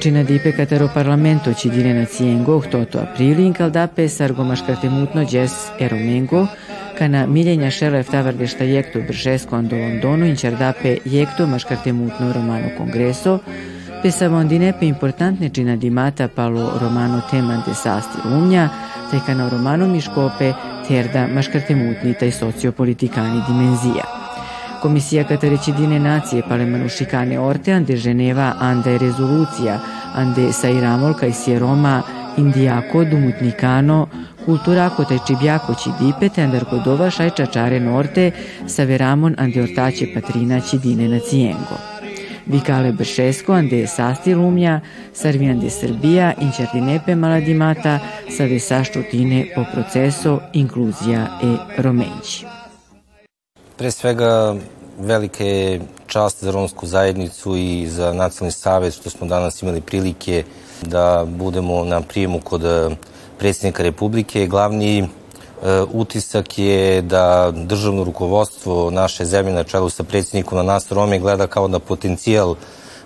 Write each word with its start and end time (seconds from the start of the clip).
Počina 0.00 0.22
dipe 0.22 0.54
katero 0.54 0.88
parlamento 0.88 1.52
ci 1.52 1.68
dire 1.68 1.92
naziengo, 1.92 2.54
8 2.54 2.96
aprili, 2.96 3.44
in 3.44 3.52
caldape 3.52 4.08
sargo 4.08 4.42
maškartemutno 4.42 5.26
gjes 5.28 5.52
eromengo, 5.78 6.46
kana 6.96 7.26
miljenja 7.26 7.68
šelef 7.70 8.08
tavardešta 8.08 8.64
jekto 8.64 9.02
bržesko 9.04 9.56
ando 9.56 9.76
Londonu, 9.76 10.24
in 10.24 10.36
čerdape 10.36 10.96
jekto 11.04 11.46
maškartemutno 11.46 12.32
romano 12.32 12.70
kongreso, 12.78 13.42
pe 14.02 14.10
savondine 14.10 14.72
pe 14.72 14.86
importantne 14.86 15.50
čina 15.50 15.76
dimata 15.76 16.28
palo 16.28 16.78
romano 16.80 17.20
teman 17.30 17.60
de 17.66 17.74
sasti 17.74 18.24
lumnja, 18.24 18.70
taj 19.10 19.20
kana 19.26 19.50
romano 19.50 19.88
miškope 19.88 20.54
terda 20.88 21.26
maškartemutni 21.26 22.14
taj 22.14 22.32
sociopolitikani 22.32 23.44
dimenzija. 23.48 24.19
Komisija 24.82 25.24
Katarecidine 25.24 25.98
nacije 25.98 26.42
Palemanušikane 26.48 27.40
Orte 27.40 27.72
ande 27.72 27.96
Ženeva 27.96 28.52
ande 28.60 28.98
rezolucija 28.98 29.80
ande 30.14 30.52
Sairamol 30.52 31.14
kaj 31.14 31.32
si 31.32 31.58
Roma 31.58 32.02
Indijako 32.36 33.04
Dumutnikano 33.04 34.06
kulturako 34.44 35.04
taj 35.04 35.18
čibjako 35.26 35.74
ci 35.74 35.90
dipete 36.00 36.42
andar 36.42 36.64
kodova 36.64 37.10
šaj 37.10 37.30
čačare 37.30 37.80
norte 37.80 38.30
sa 38.66 38.84
veramon 38.84 39.34
ande 39.38 39.62
ortaće 39.62 40.06
patrina 40.14 40.60
Cidine 40.60 41.08
nacijengo. 41.08 41.76
Vikale 42.46 42.92
Bršesko 42.92 43.52
ande 43.52 43.86
sasti 43.86 44.34
lumja, 44.34 44.80
sarvi 45.12 45.50
ande 45.50 45.70
Srbija, 45.70 46.32
inčertinepe 46.40 47.14
maladimata, 47.14 47.98
sa 48.36 48.44
vesaštutine 48.44 49.46
po 49.54 49.64
proceso 49.72 50.40
inkluzija 50.52 51.26
e 51.42 51.82
romenći. 51.82 52.59
Pre 53.80 53.90
svega 53.90 54.54
velika 54.98 55.44
je 55.44 55.80
čast 56.06 56.44
za 56.44 56.50
romsku 56.50 56.86
zajednicu 56.86 57.56
i 57.56 57.86
za 57.88 58.12
nacionalni 58.12 58.52
savjet 58.52 58.94
što 58.94 59.10
smo 59.10 59.26
danas 59.26 59.62
imali 59.62 59.80
prilike 59.80 60.44
da 60.82 61.24
budemo 61.28 61.84
na 61.84 62.00
prijemu 62.00 62.40
kod 62.40 62.64
e, 62.64 62.90
predsjednika 63.38 63.82
Republike. 63.82 64.46
Glavni 64.46 64.98
e, 64.98 65.06
utisak 65.92 66.58
je 66.58 67.02
da 67.02 67.52
državno 67.54 68.04
rukovodstvo 68.04 68.90
naše 68.90 69.24
zemlje 69.24 69.52
na 69.52 69.64
čelu 69.64 69.88
sa 69.88 70.04
predsjednikom 70.04 70.58
na 70.58 70.62
nas 70.62 70.92
Rome 70.92 71.18
gleda 71.18 71.46
kao 71.46 71.68
na 71.68 71.78
potencijal 71.78 72.54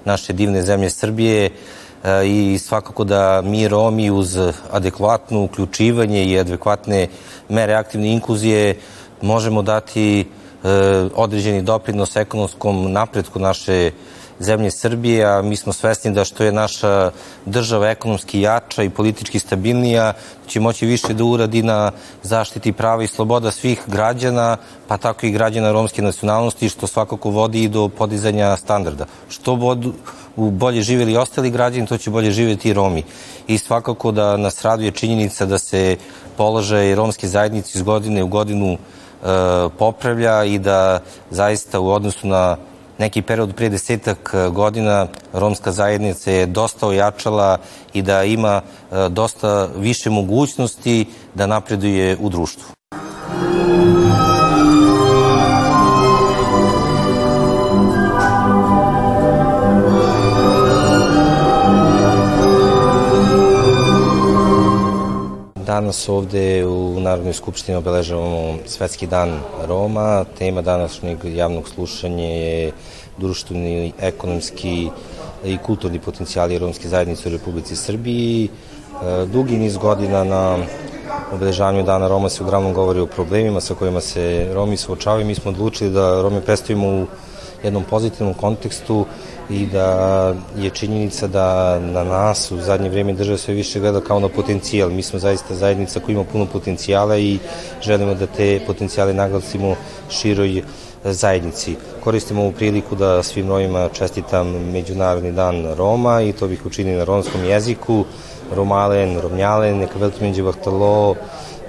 naše 0.04 0.32
divne 0.32 0.62
zemlje 0.62 0.90
Srbije 0.90 1.50
e, 2.04 2.26
i 2.26 2.58
svakako 2.58 3.04
da 3.04 3.42
mi 3.42 3.68
Romi 3.68 4.10
uz 4.10 4.38
adekvatno 4.70 5.44
uključivanje 5.44 6.24
i 6.24 6.38
adekvatne 6.38 7.08
mere 7.48 7.74
aktivne 7.74 8.12
inkluzije 8.12 8.78
možemo 9.22 9.62
dati 9.62 10.20
E, 10.20 10.43
određeni 11.14 11.62
doprinos 11.62 12.16
ekonomskom 12.16 12.92
napretku 12.92 13.38
naše 13.38 13.90
zemlje 14.38 14.70
Srbije, 14.70 15.24
a 15.24 15.42
mi 15.42 15.56
smo 15.56 15.72
svesni 15.72 16.12
da 16.12 16.24
što 16.24 16.44
je 16.44 16.52
naša 16.52 17.10
država 17.46 17.88
ekonomski 17.88 18.40
jača 18.40 18.82
i 18.82 18.90
politički 18.90 19.38
stabilnija, 19.38 20.12
će 20.46 20.60
moći 20.60 20.86
više 20.86 21.14
da 21.14 21.24
uradi 21.24 21.62
na 21.62 21.92
zaštiti 22.22 22.72
prava 22.72 23.02
i 23.04 23.06
sloboda 23.06 23.50
svih 23.50 23.82
građana, 23.86 24.56
pa 24.88 24.96
tako 24.96 25.26
i 25.26 25.30
građana 25.30 25.72
romske 25.72 26.02
nacionalnosti, 26.02 26.68
što 26.68 26.86
svakako 26.86 27.30
vodi 27.30 27.62
i 27.62 27.68
do 27.68 27.88
podizanja 27.88 28.56
standarda. 28.56 29.06
Što 29.28 29.56
bodu, 29.56 29.92
bolje 30.36 30.82
živeli 30.82 31.16
ostali 31.16 31.50
građani, 31.50 31.86
to 31.86 31.98
će 31.98 32.10
bolje 32.10 32.30
živeti 32.30 32.68
i 32.68 32.72
Romi. 32.72 33.04
I 33.46 33.58
svakako 33.58 34.12
da 34.12 34.36
nas 34.36 34.62
raduje 34.62 34.90
činjenica 34.90 35.46
da 35.46 35.58
se 35.58 35.96
položaj 36.36 36.94
romske 36.94 37.28
zajednice 37.28 37.78
iz 37.78 37.82
godine 37.82 38.22
u 38.22 38.28
godinu 38.28 38.76
E, 38.76 39.03
popravlja 39.78 40.44
i 40.44 40.58
da 40.58 41.00
zaista 41.30 41.80
u 41.80 41.90
odnosu 41.90 42.28
na 42.28 42.56
neki 42.98 43.22
period 43.22 43.54
prije 43.54 43.70
desetak 43.70 44.34
godina 44.50 45.06
romska 45.32 45.72
zajednica 45.72 46.30
je 46.30 46.46
dosta 46.46 46.86
ojačala 46.86 47.58
i 47.92 48.02
da 48.02 48.24
ima 48.24 48.60
e, 48.60 49.08
dosta 49.08 49.68
više 49.76 50.10
mogućnosti 50.10 51.06
da 51.34 51.46
napreduje 51.46 52.16
u 52.20 52.28
društvu. 52.28 52.64
Danas 65.74 66.08
ovde 66.08 66.66
u 66.66 67.00
Narodnoj 67.00 67.32
skupštini 67.32 67.76
obeležavamo 67.76 68.58
Svetski 68.66 69.06
dan 69.06 69.40
Roma. 69.66 70.24
Tema 70.38 70.62
današnjeg 70.62 71.18
javnog 71.24 71.68
slušanja 71.68 72.24
je 72.24 72.72
društveni, 73.18 73.92
ekonomski 74.00 74.88
i 75.44 75.58
kulturni 75.58 75.98
potencijali 75.98 76.58
romske 76.58 76.88
zajednice 76.88 77.28
u 77.28 77.32
Republici 77.32 77.76
Srbiji. 77.76 78.48
E, 78.48 79.26
dugi 79.26 79.56
niz 79.56 79.76
godina 79.76 80.24
na 80.24 80.58
obeležavanju 81.32 81.82
Dana 81.82 82.08
Roma 82.08 82.28
se 82.28 82.42
uglavnom 82.42 82.72
govori 82.72 83.00
o 83.00 83.06
problemima 83.06 83.60
sa 83.60 83.74
kojima 83.74 84.00
se 84.00 84.50
Romi 84.52 84.76
suočavaju. 84.76 85.26
Mi 85.26 85.34
smo 85.34 85.50
odlučili 85.50 85.90
da 85.90 86.22
Rome 86.22 86.40
predstavimo 86.40 86.88
u 86.88 87.06
jednom 87.64 87.84
pozitivnom 87.84 88.34
kontekstu 88.34 89.06
i 89.50 89.66
da 89.66 90.34
je 90.56 90.70
činjenica 90.70 91.26
da 91.26 91.78
na 91.80 92.04
nas 92.04 92.50
u 92.50 92.60
zadnje 92.60 92.88
vreme 92.88 93.12
država 93.12 93.38
sve 93.38 93.54
više 93.54 93.80
gleda 93.80 94.00
kao 94.00 94.20
na 94.20 94.28
potencijal. 94.28 94.90
Mi 94.90 95.02
smo 95.02 95.18
zaista 95.18 95.54
zajednica 95.54 96.00
koja 96.00 96.14
ima 96.14 96.24
puno 96.24 96.46
potencijala 96.46 97.18
i 97.18 97.38
želimo 97.82 98.14
da 98.14 98.26
te 98.26 98.60
potencijale 98.66 99.14
naglasimo 99.14 99.76
široj 100.10 100.62
zajednici. 101.04 101.76
Koristim 102.04 102.38
ovu 102.38 102.52
priliku 102.52 102.96
da 102.96 103.22
svim 103.22 103.46
novima 103.46 103.88
čestitam 103.92 104.48
Međunarodni 104.72 105.32
dan 105.32 105.74
Roma 105.74 106.22
i 106.22 106.32
to 106.32 106.48
bih 106.48 106.66
učinio 106.66 106.98
na 106.98 107.04
romskom 107.04 107.44
jeziku. 107.44 108.04
Romalen, 108.54 109.20
Romnjalen, 109.20 109.78
neka 109.78 109.98
veliki 109.98 110.24
među 110.24 110.44
bahtalo, 110.44 111.14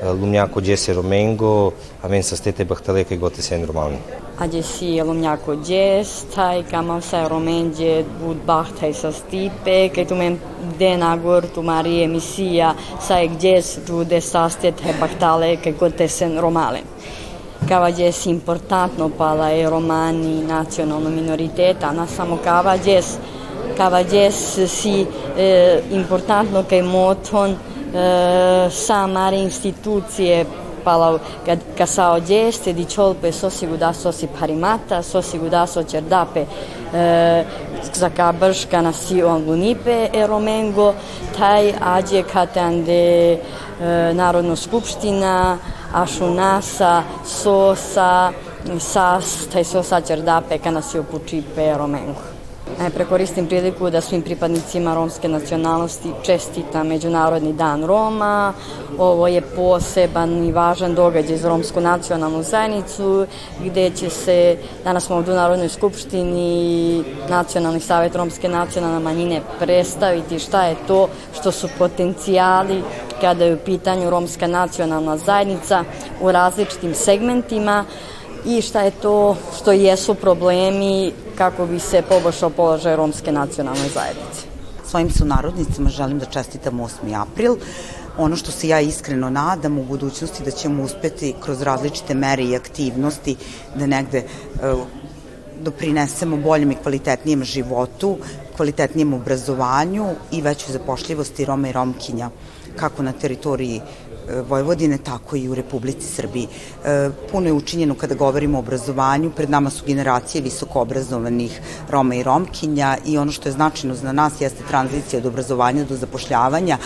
Lumnjako 0.03 0.61
Đese 0.61 0.93
Romengo, 0.93 1.71
amen 2.03 2.23
sa 2.23 2.35
stete 2.35 2.65
bahtale 2.65 3.03
gote 3.03 3.41
sen 3.41 3.65
Romalen 3.65 4.24
ģēstai, 5.63 6.65
kā 6.69 6.81
mums 6.83 7.13
ir 7.13 7.29
romenģe 7.31 8.05
būt 8.19 8.45
bahtai 8.45 8.93
sa 8.93 9.11
stipe, 9.11 9.89
ka 9.95 10.05
tu 10.05 10.15
men 10.15 10.39
dena 10.79 11.15
gor 11.17 11.45
tu 11.53 11.61
Marie 11.63 12.07
misija 12.07 12.75
sa 12.99 13.21
gdjes 13.23 13.87
rude 13.87 14.21
sastet 14.21 14.81
he 14.81 14.93
bahtale 14.99 15.57
ke 15.57 15.71
gotesen 15.71 16.39
romale. 16.39 16.81
Kavađes 17.67 18.25
importantno 18.27 19.09
pala 19.09 19.49
je 19.49 19.69
romani 19.69 20.43
nacionalno 20.43 21.09
minoriteta, 21.09 21.91
na 21.91 22.07
samo 22.07 22.37
kavađes 22.43 23.17
kavađes 23.77 24.35
si 24.67 25.05
eh, 25.37 25.81
importantno 25.91 26.63
kaj 26.69 26.81
moton 26.81 27.51
eh, 27.51 28.69
sa 28.71 29.07
mare 29.07 29.37
institucije 29.37 30.45
palau 30.85 31.19
ka 31.77 31.85
sao 31.85 32.19
geste 32.21 32.73
di 32.73 32.85
ciolpe 32.85 33.31
sosi 33.31 33.65
gudaso 33.65 34.11
si 34.11 34.27
parimata, 34.27 35.01
sosi 35.01 35.37
gudaso 35.37 35.83
cerdape 35.83 36.45
eh, 36.93 37.45
za 37.93 38.09
kabrška 38.09 38.81
na 38.81 38.91
si 38.91 39.21
lunipe 39.21 40.09
e 40.13 40.27
romengo, 40.27 40.93
taj 41.37 41.73
ađe 41.81 42.23
katande 42.23 43.33
eh, 43.33 44.13
Narodna 44.13 44.55
skupština, 44.55 45.57
ašunasa, 45.93 47.03
sosa, 47.25 48.31
sas, 48.79 49.47
taj 49.51 49.63
sosa 49.63 50.01
cerdape 50.01 50.57
kana 50.57 50.81
si 50.81 50.99
upučipe 50.99 51.73
romengo. 51.77 52.34
Najpre 52.79 53.05
koristim 53.05 53.47
priliku 53.47 53.89
da 53.89 54.01
svim 54.01 54.21
pripadnicima 54.21 54.95
romske 54.95 55.27
nacionalnosti 55.27 56.09
čestita 56.23 56.83
Međunarodni 56.83 57.53
dan 57.53 57.85
Roma. 57.85 58.53
Ovo 58.97 59.27
je 59.27 59.41
poseban 59.41 60.43
i 60.43 60.51
važan 60.51 60.95
događaj 60.95 61.37
za 61.37 61.49
romsku 61.49 61.81
nacionalnu 61.81 62.43
zajednicu 62.43 63.25
gde 63.65 63.89
će 63.89 64.09
se, 64.09 64.57
danas 64.83 65.05
smo 65.05 65.15
ovdje 65.15 65.33
u 65.33 65.35
Narodnoj 65.35 65.69
skupštini 65.69 67.03
Nacionalni 67.29 67.79
savjet 67.79 68.15
Romske 68.15 68.49
nacionalne 68.49 68.99
manjine 68.99 69.41
predstaviti 69.59 70.39
šta 70.39 70.65
je 70.65 70.75
to 70.87 71.09
što 71.39 71.51
su 71.51 71.69
potencijali 71.77 72.83
kada 73.21 73.45
je 73.45 73.55
u 73.55 73.65
pitanju 73.65 74.09
romska 74.09 74.47
nacionalna 74.47 75.17
zajednica 75.17 75.83
u 76.21 76.31
različitim 76.31 76.93
segmentima 76.93 77.85
i 78.45 78.61
šta 78.61 78.81
je 78.81 78.91
to 78.91 79.35
što 79.57 79.71
jesu 79.71 80.15
problemi 80.15 81.13
kako 81.37 81.65
bi 81.65 81.79
se 81.79 82.01
poboljšao 82.09 82.49
položaj 82.49 82.95
romske 82.95 83.31
nacionalne 83.31 83.89
zajednice. 83.93 84.41
Svojim 84.85 85.09
sunarodnicima 85.09 85.89
želim 85.89 86.19
da 86.19 86.25
čestitam 86.25 86.79
8. 86.79 87.21
april. 87.21 87.55
Ono 88.17 88.35
što 88.35 88.51
se 88.51 88.67
ja 88.67 88.79
iskreno 88.79 89.29
nadam 89.29 89.77
u 89.77 89.83
budućnosti 89.83 90.43
da 90.43 90.51
ćemo 90.51 90.83
uspeti 90.83 91.33
kroz 91.43 91.61
različite 91.61 92.13
mere 92.13 92.43
i 92.43 92.55
aktivnosti 92.55 93.35
da 93.75 93.85
negde 93.85 94.23
uh, 94.23 94.79
doprinesemo 95.61 96.37
boljem 96.37 96.71
i 96.71 96.75
kvalitetnijem 96.75 97.43
životu, 97.43 98.17
kvalitetnijem 98.55 99.13
obrazovanju 99.13 100.07
i 100.31 100.41
većoj 100.41 100.73
zapošljivosti 100.73 101.45
Roma 101.45 101.69
i 101.69 101.71
Romkinja 101.71 102.29
kako 102.75 103.03
na 103.03 103.11
teritoriji 103.11 103.81
Vojvodine, 104.49 104.97
tako 104.97 105.35
i 105.35 105.49
u 105.49 105.55
Republici 105.55 106.07
Srbiji. 106.07 106.47
Puno 107.31 107.47
je 107.47 107.53
učinjeno 107.53 107.95
kada 107.95 108.15
govorimo 108.15 108.57
o 108.57 108.59
obrazovanju, 108.59 109.31
pred 109.31 109.49
nama 109.49 109.69
su 109.69 109.83
generacije 109.85 110.41
visokoobrazovanih 110.41 111.61
Roma 111.89 112.15
i 112.15 112.23
Romkinja 112.23 112.97
i 113.05 113.17
ono 113.17 113.31
što 113.31 113.49
je 113.49 113.53
značajno 113.53 113.95
za 113.95 114.11
nas 114.11 114.41
jeste 114.41 114.63
tranzicija 114.67 115.19
od 115.19 115.25
obrazovanja 115.25 115.83
do 115.83 115.95
zapošljavanja 115.95 116.77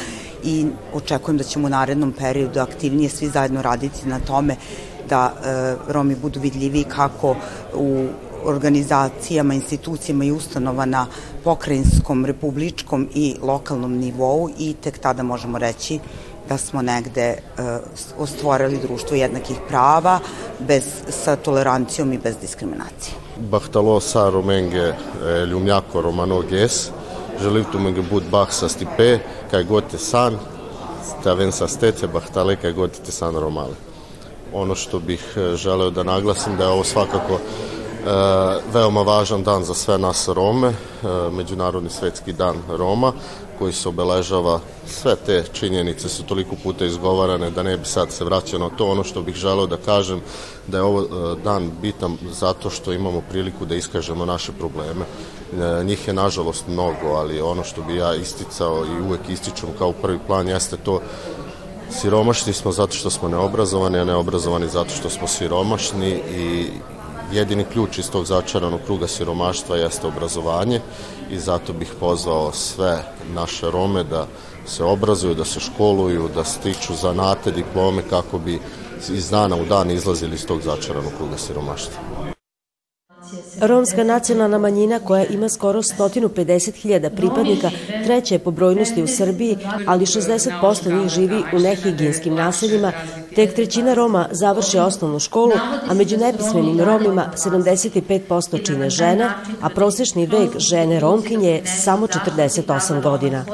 i 0.43 0.65
očekujem 0.93 1.37
da 1.37 1.43
ćemo 1.43 1.67
u 1.67 1.69
narednom 1.69 2.11
periodu 2.11 2.59
aktivnije 2.59 3.09
svi 3.09 3.29
zajedno 3.29 3.61
raditi 3.61 4.07
na 4.07 4.19
tome 4.19 4.55
da 5.09 5.33
Romi 5.87 6.15
budu 6.15 6.39
vidljivi 6.39 6.83
kako 6.83 7.35
u 7.73 8.07
organizacijama, 8.43 9.53
institucijama 9.53 10.25
i 10.25 10.31
ustanova 10.31 10.85
na 10.85 11.07
pokrajinskom, 11.43 12.25
republičkom 12.25 13.09
i 13.13 13.35
lokalnom 13.41 13.97
nivou 13.97 14.49
i 14.59 14.73
tek 14.73 14.97
tada 14.97 15.23
možemo 15.23 15.57
reći 15.57 15.99
da 16.49 16.57
smo 16.57 16.81
negde 16.81 17.37
uh, 17.37 17.65
ostvorili 18.17 18.77
društvo 18.77 19.15
jednakih 19.15 19.57
prava 19.67 20.19
bez, 20.59 20.83
sa 21.09 21.35
tolerancijom 21.35 22.13
i 22.13 22.17
bez 22.17 22.35
diskriminacije. 22.41 23.13
Bahtalo 23.37 23.99
sa 23.99 24.29
romenge 24.29 24.93
ljumjako 25.47 26.01
romano 26.01 26.41
ges, 26.41 26.89
želivtu 27.41 27.79
menge 27.79 28.01
bud 28.01 28.23
bah 28.31 28.51
sa 28.51 28.69
stipe, 28.69 29.19
kaj 29.51 29.63
gote 29.63 29.97
san, 29.97 30.37
staven 31.19 31.51
sa 31.51 31.67
stece 31.67 32.07
bahtale 32.07 32.55
kaj 32.55 32.73
gote 32.73 32.99
te 33.05 33.11
san 33.11 33.35
romale. 33.35 33.75
Ono 34.53 34.75
što 34.75 34.99
bih 34.99 35.23
e, 35.37 35.55
želeo 35.55 35.89
da 35.89 36.03
naglasim 36.03 36.57
da 36.57 36.63
je 36.63 36.69
ovo 36.69 36.83
svakako 36.83 37.39
E, 37.99 38.11
veoma 38.73 39.01
važan 39.01 39.43
dan 39.43 39.63
za 39.63 39.73
sve 39.73 39.97
nas 39.97 40.27
Rome, 40.27 40.67
e, 40.67 40.75
Međunarodni 41.31 41.89
svetski 41.89 42.33
dan 42.33 42.55
Roma, 42.69 43.13
koji 43.59 43.73
se 43.73 43.89
obeležava, 43.89 44.59
sve 44.87 45.15
te 45.25 45.43
činjenice 45.53 46.09
su 46.09 46.23
toliko 46.23 46.55
puta 46.63 46.85
izgovarane 46.85 47.51
da 47.51 47.63
ne 47.63 47.77
bi 47.77 47.85
sad 47.85 48.11
se 48.11 48.25
vraćao 48.25 48.59
na 48.59 48.69
to. 48.69 48.85
Ono 48.85 49.03
što 49.03 49.21
bih 49.21 49.35
želeo 49.35 49.67
da 49.67 49.77
kažem 49.77 50.21
da 50.67 50.77
je 50.77 50.83
ovo 50.83 51.01
e, 51.01 51.35
dan 51.43 51.71
bitan 51.81 52.17
zato 52.31 52.69
što 52.69 52.93
imamo 52.93 53.21
priliku 53.29 53.65
da 53.65 53.75
iskažemo 53.75 54.25
naše 54.25 54.51
probleme. 54.51 55.05
Njih 55.83 56.07
je 56.07 56.13
nažalost 56.13 56.67
mnogo, 56.67 57.07
ali 57.07 57.41
ono 57.41 57.63
što 57.63 57.81
bi 57.81 57.95
ja 57.95 58.15
isticao 58.15 58.85
i 58.85 59.01
uvek 59.01 59.29
ističem 59.29 59.69
kao 59.77 59.91
prvi 59.91 60.19
plan 60.27 60.47
jeste 60.47 60.77
to 60.77 61.01
Siromašni 61.91 62.53
smo 62.53 62.71
zato 62.71 62.93
što 62.93 63.09
smo 63.09 63.29
neobrazovani, 63.29 63.99
a 63.99 64.05
neobrazovani 64.05 64.67
zato 64.67 64.89
što 64.89 65.09
smo 65.09 65.27
siromašni 65.27 66.21
i 66.31 66.67
jedini 67.31 67.63
ključ 67.73 67.97
iz 67.97 68.09
tog 68.09 68.25
začaranog 68.25 68.79
kruga 68.85 69.07
siromaštva 69.07 69.77
jeste 69.77 70.07
obrazovanje 70.07 70.81
i 71.31 71.39
zato 71.39 71.73
bih 71.73 71.93
pozvao 71.99 72.51
sve 72.51 73.03
naše 73.33 73.71
Rome 73.71 74.03
da 74.03 74.27
se 74.65 74.83
obrazuju, 74.83 75.35
da 75.35 75.45
se 75.45 75.59
školuju, 75.59 76.29
da 76.35 76.43
stiču 76.43 76.95
zanate, 76.95 77.51
diplome 77.51 78.01
kako 78.09 78.39
bi 78.39 78.59
iz 79.09 79.29
dana 79.29 79.55
u 79.55 79.65
dan 79.65 79.91
izlazili 79.91 80.35
iz 80.35 80.45
tog 80.45 80.61
začaranog 80.61 81.11
kruga 81.17 81.37
siromaštva. 81.37 82.29
Romska 83.61 84.03
nacionalna 84.03 84.57
manjina 84.57 84.99
koja 84.99 85.25
ima 85.25 85.49
skoro 85.49 85.81
150.000 85.81 87.15
pripadnika 87.15 87.71
treća 88.05 88.35
je 88.35 88.39
po 88.39 88.51
brojnosti 88.51 89.03
u 89.03 89.07
Srbiji, 89.07 89.57
ali 89.87 90.05
60% 90.05 91.01
njih 91.01 91.09
živi 91.09 91.43
u 91.53 91.59
nehigijinskim 91.59 92.35
naseljima, 92.35 92.91
tek 93.39 93.53
trećina 93.53 93.93
Roma 93.93 94.27
završe 94.31 94.81
osnovnu 94.81 95.19
školu, 95.19 95.51
a 95.87 95.93
među 95.93 96.17
nepismenim 96.17 96.79
Romima 96.81 97.31
75% 97.35 98.65
čine 98.65 98.89
žene, 98.89 99.29
a 99.61 99.69
prosečni 99.69 100.25
vek 100.25 100.57
žene 100.57 100.99
Romkinje 100.99 101.49
je 101.49 101.65
samo 101.65 102.07
48 102.07 103.01
godina. 103.01 103.45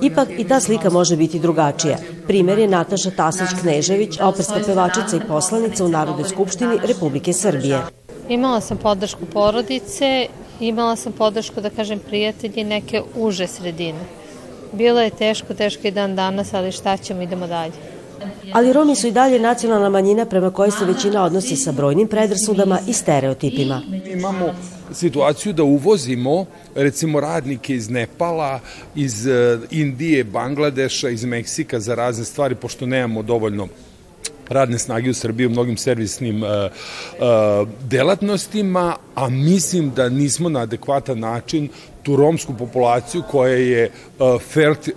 Ipak 0.00 0.28
i 0.38 0.48
ta 0.48 0.60
slika 0.60 0.90
može 0.90 1.16
biti 1.16 1.38
drugačija. 1.38 1.96
Primer 2.26 2.58
je 2.58 2.68
Nataša 2.68 3.10
Tasić-Knežević, 3.10 4.18
operska 4.20 4.60
pevačica 4.66 5.16
i 5.16 5.28
poslanica 5.28 5.84
u 5.84 5.88
Narodnoj 5.88 6.28
skupštini 6.28 6.78
Republike 6.84 7.32
Srbije. 7.32 7.80
Imala 8.28 8.60
sam 8.60 8.76
podršku 8.76 9.26
porodice, 9.32 10.26
imala 10.60 10.96
sam 10.96 11.12
podršku, 11.12 11.60
da 11.60 11.70
kažem, 11.70 11.98
prijatelji 11.98 12.64
neke 12.64 13.02
uže 13.16 13.46
sredine. 13.46 13.98
Bilo 14.72 15.00
je 15.00 15.10
teško, 15.10 15.54
teško 15.54 15.86
i 15.86 15.90
dan 15.90 16.16
danas, 16.16 16.54
ali 16.54 16.72
šta 16.72 16.96
ćemo, 16.96 17.22
idemo 17.22 17.46
dalje. 17.46 18.01
Ali 18.52 18.72
Romi 18.72 18.96
su 18.96 19.06
i 19.06 19.12
dalje 19.12 19.38
nacionalna 19.38 19.88
manjina 19.88 20.24
prema 20.24 20.50
kojoj 20.50 20.70
se 20.70 20.84
većina 20.84 21.24
odnosi 21.24 21.56
sa 21.56 21.72
brojnim 21.72 22.08
predrasudama 22.08 22.78
i 22.88 22.92
stereotipima. 22.92 23.82
Imamo 24.12 24.54
situaciju 24.94 25.52
da 25.52 25.62
uvozimo 25.62 26.46
recimo 26.74 27.20
radnike 27.20 27.74
iz 27.74 27.90
Nepala, 27.90 28.60
iz 28.94 29.26
eh, 29.26 29.58
Indije, 29.70 30.24
Bangladeša, 30.24 31.08
iz 31.08 31.24
Meksika 31.24 31.80
za 31.80 31.94
razne 31.94 32.24
stvari, 32.24 32.54
pošto 32.54 32.86
nemamo 32.86 33.22
dovoljno 33.22 33.68
radne 34.48 34.78
snage 34.78 35.10
u 35.10 35.14
Srbiji 35.14 35.46
u 35.46 35.50
mnogim 35.50 35.76
servisnim 35.76 36.42
uh, 36.42 36.48
uh, 36.48 37.68
delatnostima, 37.84 38.96
a 39.14 39.28
mislim 39.28 39.90
da 39.90 40.08
nismo 40.08 40.48
na 40.48 40.60
adekvatan 40.60 41.18
način 41.18 41.68
tu 42.02 42.16
romsku 42.16 42.54
populaciju 42.58 43.22
koja 43.30 43.54
je 43.54 43.90
uh, 44.18 44.26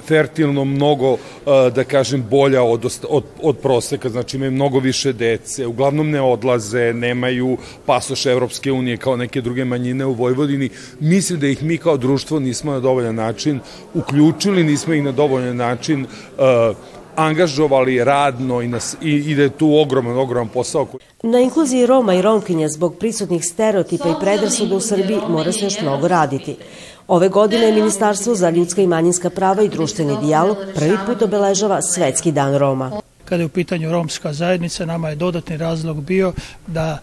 fertilno 0.07 0.65
mnogo, 0.65 1.11
uh, 1.11 1.19
da 1.75 1.83
kažem, 1.83 2.25
bolja 2.29 2.63
od, 2.63 2.85
od, 3.09 3.23
od 3.41 3.57
proseka, 3.57 4.09
znači 4.09 4.37
imaju 4.37 4.51
mnogo 4.51 4.79
više 4.79 5.13
dece, 5.13 5.67
uglavnom 5.67 6.09
ne 6.09 6.21
odlaze, 6.21 6.93
nemaju 6.93 7.57
pasoš 7.85 8.25
Evropske 8.25 8.71
unije 8.71 8.97
kao 8.97 9.17
neke 9.17 9.41
druge 9.41 9.65
manjine 9.65 10.05
u 10.05 10.13
Vojvodini. 10.13 10.69
Mislim 10.99 11.39
da 11.39 11.47
ih 11.47 11.63
mi 11.63 11.77
kao 11.77 11.97
društvo 11.97 12.39
nismo 12.39 12.71
na 12.71 12.79
dovoljan 12.79 13.15
način 13.15 13.59
uključili, 13.93 14.63
nismo 14.63 14.93
ih 14.93 15.03
na 15.03 15.11
dovoljan 15.11 15.55
način 15.55 16.05
uh, 16.05 16.77
angažovali 17.15 18.03
radno 18.03 18.61
i, 18.61 18.67
nas, 18.67 18.97
i, 19.01 19.11
i 19.11 19.35
da 19.35 19.43
je 19.43 19.49
tu 19.49 19.77
ogroman, 19.77 20.17
ogroman 20.17 20.49
posao. 20.49 20.87
Na 21.23 21.39
inkluziji 21.39 21.85
Roma 21.85 22.13
i 22.13 22.21
Romkinja 22.21 22.67
zbog 22.67 22.97
prisutnih 22.99 23.45
stereotipa 23.45 24.09
i 24.09 24.21
predrasuda 24.21 24.75
u 24.75 24.79
Srbiji 24.79 25.19
mora 25.29 25.51
se 25.51 25.65
još 25.65 25.81
mnogo 25.81 26.07
raditi. 26.07 26.55
Ove 27.07 27.29
godine 27.29 27.71
Ministarstvo 27.71 28.35
za 28.35 28.49
ljudska 28.49 28.81
i 28.81 28.87
manjinska 28.87 29.29
prava 29.29 29.63
i 29.63 29.69
društveni 29.69 30.17
dijalog 30.21 30.57
prvi 30.75 30.97
put 31.05 31.21
obeležava 31.21 31.81
Svetski 31.81 32.31
dan 32.31 32.57
Roma. 32.57 32.91
Kada 33.25 33.41
je 33.41 33.45
u 33.45 33.49
pitanju 33.49 33.91
romska 33.91 34.33
zajednica, 34.33 34.85
nama 34.85 35.09
je 35.09 35.15
dodatni 35.15 35.57
razlog 35.57 36.01
bio 36.01 36.33
da 36.67 36.97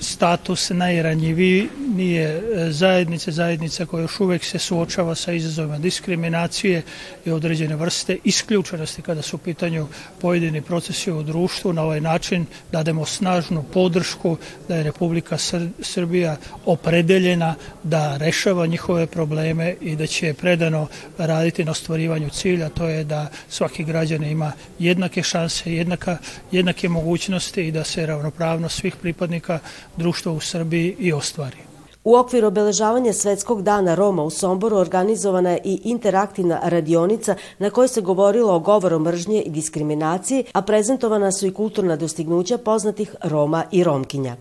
status 0.00 0.70
najranjivije 0.70 1.66
e, 2.00 2.40
zajednice, 2.70 3.32
zajednica 3.32 3.86
koja 3.86 4.02
još 4.02 4.20
uvek 4.20 4.44
se 4.44 4.58
suočava 4.58 5.14
sa 5.14 5.32
izazovima 5.32 5.78
diskriminacije 5.78 6.82
i 7.24 7.30
određene 7.30 7.76
vrste 7.76 8.18
isključenosti 8.24 9.02
kada 9.02 9.22
su 9.22 9.36
u 9.36 9.38
pitanju 9.38 9.86
pojedini 10.20 10.62
procesi 10.62 11.12
u 11.12 11.22
društvu. 11.22 11.72
Na 11.72 11.82
ovaj 11.82 12.00
način 12.00 12.46
dademo 12.72 13.04
snažnu 13.04 13.64
podršku 13.72 14.36
da 14.68 14.76
je 14.76 14.82
Republika 14.82 15.38
Srbija 15.80 16.36
opredeljena 16.64 17.54
da 17.82 18.16
rešava 18.16 18.66
njihove 18.66 19.06
probleme 19.06 19.74
i 19.80 19.96
da 19.96 20.06
će 20.06 20.34
predano 20.34 20.86
raditi 21.18 21.64
na 21.64 21.70
ostvarivanju 21.70 22.30
cilja, 22.30 22.68
to 22.68 22.88
je 22.88 23.04
da 23.04 23.26
svaki 23.48 23.84
građan 23.84 24.24
ima 24.24 24.52
jednake 24.78 25.22
šanse, 25.22 25.74
jednaka, 25.74 26.18
jednake 26.52 26.88
mogućnosti 26.88 27.68
i 27.68 27.72
da 27.72 27.84
se 27.84 28.06
ravnopravno 28.06 28.68
svih 28.68 28.96
pripadnika 28.96 29.58
društva 29.96 30.32
u 30.32 30.40
Srbiji 30.40 30.96
i 30.98 31.12
ostvari. 31.12 31.73
U 32.04 32.16
okviru 32.16 32.46
obeležavanja 32.46 33.12
Svetskog 33.12 33.62
dana 33.62 33.94
Roma 33.94 34.22
u 34.22 34.30
Somboru 34.30 34.76
organizovana 34.76 35.50
je 35.50 35.60
i 35.64 35.80
interaktivna 35.84 36.60
radionica 36.62 37.34
na 37.58 37.70
kojoj 37.70 37.88
se 37.88 38.00
govorilo 38.00 38.54
o 38.54 38.58
govoru 38.58 38.98
mržnje 38.98 39.42
i 39.42 39.50
diskriminaciji, 39.50 40.44
a 40.52 40.62
prezentovana 40.62 41.32
su 41.32 41.46
i 41.46 41.54
kulturna 41.54 41.96
dostignuća 41.96 42.58
poznatih 42.58 43.14
Roma 43.22 43.64
i 43.72 43.84
Romkinja. 43.84 44.36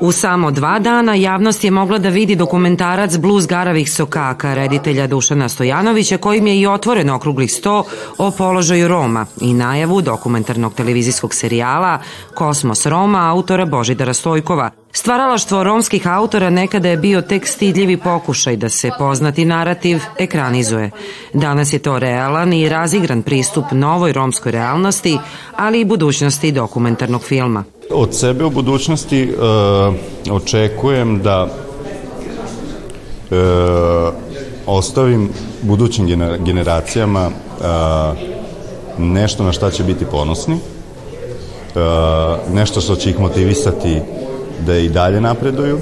U 0.00 0.12
samo 0.12 0.50
dva 0.50 0.78
dana 0.78 1.14
javnost 1.14 1.64
je 1.64 1.70
mogla 1.70 1.98
da 1.98 2.08
vidi 2.08 2.36
dokumentarac 2.36 3.16
Bluz 3.16 3.46
garavih 3.46 3.92
sokaka 3.92 4.54
reditelja 4.54 5.06
Dušana 5.06 5.48
Stojanovića 5.48 6.18
kojim 6.18 6.46
je 6.46 6.60
i 6.60 6.66
otvoren 6.66 7.10
okrugli 7.10 7.48
sto 7.48 7.84
o 8.18 8.30
položaju 8.30 8.88
Roma 8.88 9.26
i 9.40 9.54
najavu 9.54 10.00
dokumentarnog 10.00 10.74
televizijskog 10.74 11.34
serijala 11.34 11.98
Kosmos 12.34 12.86
Roma 12.86 13.30
autora 13.30 13.64
Božidara 13.64 14.14
Stojkova. 14.14 14.70
Stvaralaštvo 14.92 15.64
romskih 15.64 16.06
autora 16.06 16.50
nekada 16.50 16.88
je 16.88 16.96
bio 16.96 17.22
tek 17.22 17.46
stidljivi 17.46 17.96
pokušaj 17.96 18.56
da 18.56 18.68
se 18.68 18.90
poznati 18.98 19.44
narativ 19.44 20.00
ekranizuje. 20.18 20.90
Danas 21.34 21.72
je 21.72 21.78
to 21.78 21.98
realan 21.98 22.52
i 22.52 22.68
razigran 22.68 23.22
pristup 23.22 23.64
novoj 23.72 24.12
romskoj 24.12 24.52
realnosti, 24.52 25.18
ali 25.56 25.80
i 25.80 25.84
budućnosti 25.84 26.52
dokumentarnog 26.52 27.22
filma. 27.22 27.64
Od 27.90 28.14
sebe 28.14 28.44
u 28.44 28.50
budućnosti 28.50 29.30
uh, 29.30 30.34
očekujem 30.36 31.22
da 31.22 31.44
uh, 31.44 31.50
ostavim 34.66 35.30
budućim 35.62 36.06
generacijama 36.44 37.26
uh, 37.26 37.34
nešto 38.98 39.44
na 39.44 39.52
šta 39.52 39.70
će 39.70 39.82
biti 39.82 40.04
ponosni, 40.04 40.54
uh, 40.54 40.60
nešto 42.54 42.80
što 42.80 42.96
će 42.96 43.10
ih 43.10 43.20
motivisati 43.20 44.00
da 44.66 44.76
i 44.76 44.88
dalje 44.88 45.20
napreduju. 45.20 45.78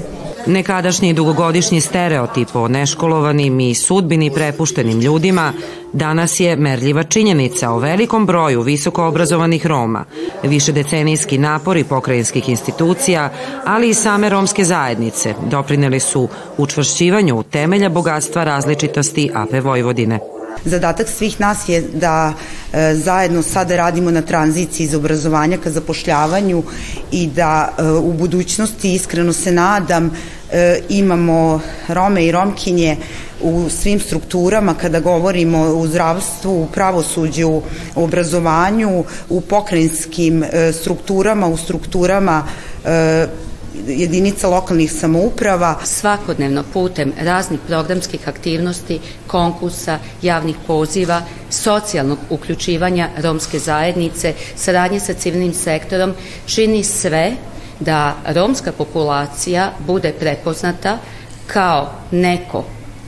Nekadašnji 0.47 1.13
dugogodišnji 1.13 1.81
stereotip 1.81 2.55
o 2.55 2.67
neškolovanim 2.67 3.59
i 3.59 3.75
sudbini 3.75 4.31
prepuštenim 4.31 4.99
ljudima 4.99 5.53
danas 5.93 6.39
je 6.39 6.55
merljiva 6.55 7.03
činjenica 7.03 7.71
o 7.71 7.79
velikom 7.79 8.25
broju 8.25 8.61
visoko 8.61 9.05
obrazovanih 9.05 9.65
Roma, 9.65 10.05
višedecenijski 10.43 11.37
napori 11.37 11.83
pokrajinskih 11.83 12.49
institucija, 12.49 13.29
ali 13.65 13.89
i 13.89 13.93
same 13.93 14.29
romske 14.29 14.63
zajednice 14.63 15.33
doprineli 15.49 15.99
su 15.99 16.29
učvršćivanju 16.57 17.43
temelja 17.43 17.89
bogatstva 17.89 18.43
različitosti 18.43 19.31
AP 19.33 19.63
Vojvodine. 19.63 20.34
Zadatak 20.63 21.09
svih 21.09 21.39
nas 21.41 21.69
je 21.69 21.81
da 21.81 22.33
e, 22.73 22.95
zajedno 22.95 23.43
sada 23.43 23.75
radimo 23.75 24.11
na 24.11 24.21
tranziciji 24.21 24.85
iz 24.85 24.95
obrazovanja 24.95 25.57
ka 25.57 25.71
zapošljavanju 25.71 26.63
i 27.11 27.27
da 27.27 27.69
e, 27.77 27.83
u 27.83 28.13
budućnosti 28.13 28.93
iskreno 28.93 29.33
se 29.33 29.51
nadam 29.51 30.11
e, 30.51 30.79
imamo 30.89 31.59
Rome 31.87 32.25
i 32.25 32.31
Romkinje 32.31 32.97
u 33.41 33.69
svim 33.69 33.99
strukturama 33.99 34.73
kada 34.73 34.99
govorimo 34.99 35.61
u 35.61 35.87
zdravstvu, 35.87 36.63
u 36.63 36.67
pravosuđu, 36.67 37.49
u 37.49 37.63
obrazovanju, 37.95 39.03
u 39.29 39.41
pokrajinskim 39.41 40.43
strukturama, 40.73 41.47
u 41.47 41.57
strukturama 41.57 42.43
jedinica 43.87 44.47
lokalnih 44.47 44.91
samouprava. 44.91 45.79
Svakodnevno 45.83 46.63
putem 46.73 47.13
raznih 47.21 47.59
programskih 47.67 48.27
aktivnosti, 48.27 48.99
konkursa, 49.27 49.99
javnih 50.21 50.55
poziva, 50.67 51.21
socijalnog 51.49 52.19
uključivanja 52.29 53.09
romske 53.23 53.59
zajednice, 53.59 54.33
saradnje 54.55 54.99
sa 54.99 55.13
civilnim 55.13 55.53
sektorom, 55.53 56.13
čini 56.45 56.83
sve 56.83 57.31
da 57.79 58.15
romska 58.25 58.71
populacija 58.71 59.71
bude 59.87 60.13
prepoznata 60.19 60.97
kao 61.47 61.91
neko 62.11 62.63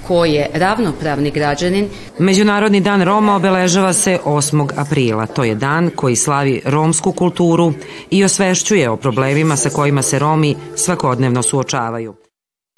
ko 0.07 0.25
je 0.25 0.49
ravnopravni 0.53 1.31
građanin. 1.31 1.89
Međunarodni 2.19 2.81
dan 2.81 3.01
Roma 3.01 3.35
obeležava 3.35 3.93
se 3.93 4.17
8. 4.25 4.69
aprila. 4.75 5.25
To 5.25 5.43
je 5.43 5.55
dan 5.55 5.89
koji 5.95 6.15
slavi 6.15 6.61
romsku 6.65 7.11
kulturu 7.11 7.73
i 8.09 8.23
osvešćuje 8.23 8.89
o 8.89 8.97
problemima 8.97 9.55
sa 9.55 9.69
kojima 9.69 10.01
se 10.01 10.19
Romi 10.19 10.55
svakodnevno 10.75 11.43
suočavaju. 11.43 12.15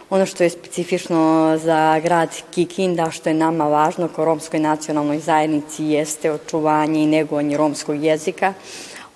Ono 0.10 0.26
što 0.26 0.44
je 0.44 0.50
specifično 0.50 1.58
za 1.64 2.00
grad 2.04 2.30
Kikinda, 2.52 3.12
što 3.12 3.30
je 3.30 3.34
nama 3.34 3.68
važno 3.68 4.08
kao 4.08 4.26
romskoj 4.26 4.60
nacionalnoj 4.60 5.20
zajednici, 5.20 5.84
jeste 5.84 6.32
očuvanje 6.32 7.04
i 7.04 7.08
negovanje 7.08 7.58
romskog 7.58 8.04
jezika. 8.04 8.54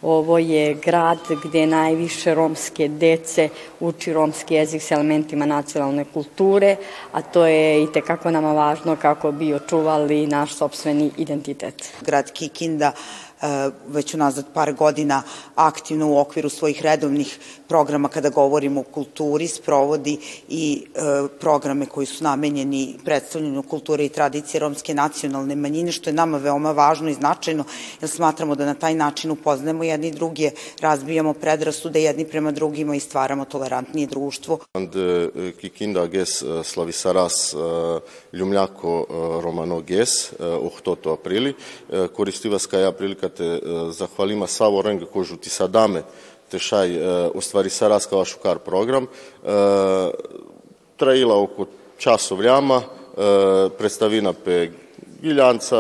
Ovo 0.04 0.38
je 0.38 0.74
grad 0.74 1.18
gde 1.44 1.68
najviše 1.68 2.34
romske 2.34 2.88
dece 2.88 3.50
uči 3.80 4.14
romski 4.14 4.54
jezik 4.56 4.82
s 4.82 4.92
elementima 4.92 5.46
nacionalne 5.46 6.06
kulture, 6.14 6.76
a 7.12 7.22
to 7.22 7.46
je 7.46 7.84
i 7.84 7.88
tekako 7.94 8.32
nama 8.32 8.54
važno 8.54 8.96
kako 8.96 9.32
bi 9.32 9.54
očuvali 9.54 10.28
naš 10.28 10.56
sobstveni 10.56 11.12
identitet. 11.18 11.94
Grad 12.02 12.32
Kikinda 12.32 12.92
već 13.88 14.14
unazad 14.14 14.46
par 14.54 14.74
godina 14.74 15.24
aktivno 15.56 16.12
u 16.12 16.18
okviru 16.18 16.50
svojih 16.50 16.82
redovnih 16.82 17.40
programa 17.68 18.10
kada 18.10 18.30
govorimo 18.30 18.82
o 18.82 18.84
kulturi 18.84 19.48
sprovodi 19.48 20.18
i 20.50 20.86
e, 20.96 21.00
programe 21.40 21.86
koji 21.86 22.06
su 22.06 22.24
namenjeni 22.24 22.96
predstavljanju 23.06 23.64
kulture 23.64 24.06
i 24.06 24.10
tradicije 24.10 24.60
romske 24.60 24.94
nacionalne 24.94 25.56
manjine, 25.56 25.92
što 25.92 26.10
je 26.10 26.14
nama 26.14 26.38
veoma 26.38 26.72
važno 26.72 27.10
i 27.10 27.14
značajno, 27.14 27.64
jer 28.02 28.10
smatramo 28.10 28.56
da 28.56 28.66
na 28.66 28.74
taj 28.74 28.96
način 28.96 29.32
upoznajemo 29.32 29.84
jedni 29.84 30.12
druge, 30.12 30.52
razbijamo 30.82 31.34
predrasude 31.34 32.04
jedni 32.04 32.26
prema 32.26 32.52
drugima 32.52 32.96
i 32.96 33.00
stvaramo 33.00 33.46
tolerantnije 33.46 34.08
društvo. 34.08 34.60
Kikinda 35.62 36.06
ges 36.06 36.44
slavisaras 36.64 37.56
ljumljako 38.34 39.06
romano 39.44 39.82
ges, 39.82 40.34
ohtoto 40.40 41.14
aprili, 41.14 41.56
koristiva 42.16 42.60
skaja 42.60 42.92
prilika 42.92 43.30
te 43.38 43.60
zahvalima 43.92 44.48
Savo 44.48 44.82
Renga 44.82 45.06
kožu 45.06 45.38
ti 45.38 45.50
sadame 45.50 46.04
te 46.52 46.60
šaj 46.60 46.98
u 47.34 47.42
stvari 47.42 47.70
Saraskava 47.70 48.26
šukar 48.26 48.60
program. 48.60 49.08
Trajila 50.98 51.42
oko 51.42 51.66
času 51.98 52.36
vrijama, 52.36 52.82
predstavina 53.78 54.34
pe 54.34 54.70
Giljanca, 55.22 55.78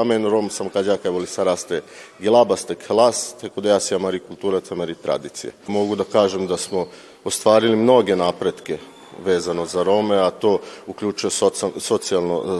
amen 0.00 0.26
Rom 0.26 0.50
sam 0.50 0.68
kađaka 0.68 1.10
voli 1.10 1.26
saraste 1.26 1.82
gilabaste 2.18 2.74
klas, 2.74 3.34
tako 3.40 3.60
da 3.60 3.68
ja 3.68 3.80
si 3.80 3.94
amari 3.94 4.18
kultura, 4.18 4.60
amari 4.70 4.94
tradicije. 4.94 5.52
Mogu 5.66 5.96
da 5.96 6.04
kažem 6.04 6.46
da 6.46 6.56
smo 6.56 6.86
ostvarili 7.24 7.76
mnoge 7.76 8.16
napretke 8.16 8.78
vezano 9.24 9.66
za 9.66 9.82
Rome, 9.82 10.16
a 10.16 10.30
to 10.30 10.58
uključuje 10.86 11.30
socijalno 11.78 12.42
e, 12.44 12.56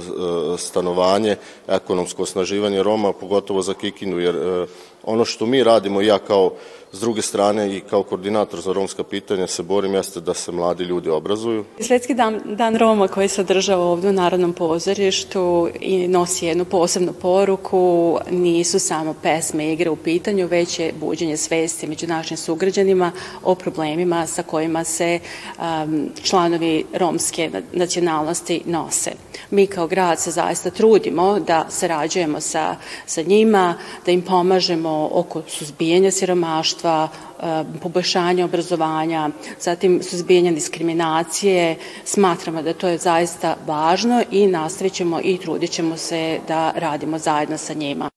e, 0.54 0.58
stanovanje, 0.58 1.36
ekonomsko 1.68 2.22
osnaživanje 2.22 2.82
Roma, 2.82 3.12
pogotovo 3.12 3.62
za 3.62 3.74
Kikinu, 3.74 4.18
jer 4.18 4.36
e, 4.36 4.66
ono 5.05 5.25
što 5.25 5.47
mi 5.47 5.64
radimo, 5.64 6.00
ja 6.00 6.19
kao 6.19 6.52
S 6.93 7.00
druge 7.00 7.23
strane 7.23 7.76
i 7.76 7.81
kao 7.81 8.02
koordinator 8.02 8.61
za 8.61 8.73
romska 8.73 9.02
pitanja 9.02 9.47
se 9.47 9.62
borim 9.62 9.95
jeste 9.95 10.21
da 10.21 10.35
se 10.35 10.52
mladi 10.52 10.85
ljudi 10.85 11.11
obrazuju. 11.11 11.64
Svetski 11.81 12.14
dan, 12.14 12.40
dan 12.45 12.76
Roma 12.76 13.09
koji 13.09 13.28
se 13.28 13.40
održava 13.40 13.85
ovde 13.85 14.09
u 14.09 14.12
Narodnom 14.12 14.52
pozorištu 14.52 15.69
i 15.81 16.09
nosi 16.09 16.47
jednu 16.47 16.64
posebnu 16.64 17.12
poruku, 17.12 18.19
nisu 18.31 18.78
samo 18.78 19.14
pesme 19.23 19.67
i 19.67 19.73
igre 19.73 19.90
u 19.90 19.97
pitanju, 19.97 20.47
već 20.47 20.78
je 20.78 20.93
buđenje 21.00 21.37
svesti 21.37 21.87
među 21.87 22.07
našim 22.07 22.37
sugrađanima 22.37 23.12
o 23.45 23.55
problemima 23.55 24.26
sa 24.26 24.43
kojima 24.43 24.85
se 24.85 25.19
um, 25.59 26.11
članovi 26.23 26.85
romske 26.95 27.50
nacionalnosti 27.73 28.62
nose. 28.64 29.12
Mi 29.50 29.67
kao 29.67 29.87
grad 29.87 30.21
se 30.21 30.31
zaista 30.31 30.71
trudimo 30.71 31.40
da 31.40 31.67
sarađujemo 31.69 32.40
sa, 32.40 32.76
sa 33.07 33.23
njima, 33.23 33.75
da 34.07 34.12
im 34.12 34.23
pomažemo 34.23 34.88
oko 35.12 35.42
suzbijanja 35.49 36.11
siromaštva, 36.11 37.09
e, 37.09 37.64
poboljšanja 37.83 38.45
obrazovanja, 38.45 39.30
zatim 39.61 40.00
suzbijanja 40.02 40.52
diskriminacije. 40.52 41.76
Smatramo 42.04 42.62
da 42.62 42.73
to 42.75 42.88
je 42.88 42.99
zaista 42.99 43.57
važno 43.66 44.23
i 44.30 44.47
nastavit 44.47 44.92
ćemo 44.92 45.21
i 45.25 45.38
trudit 45.38 45.71
ćemo 45.71 45.97
se 45.97 46.40
da 46.49 46.73
radimo 46.76 47.18
zajedno 47.18 47.59
sa 47.59 47.75
njima. 47.75 48.11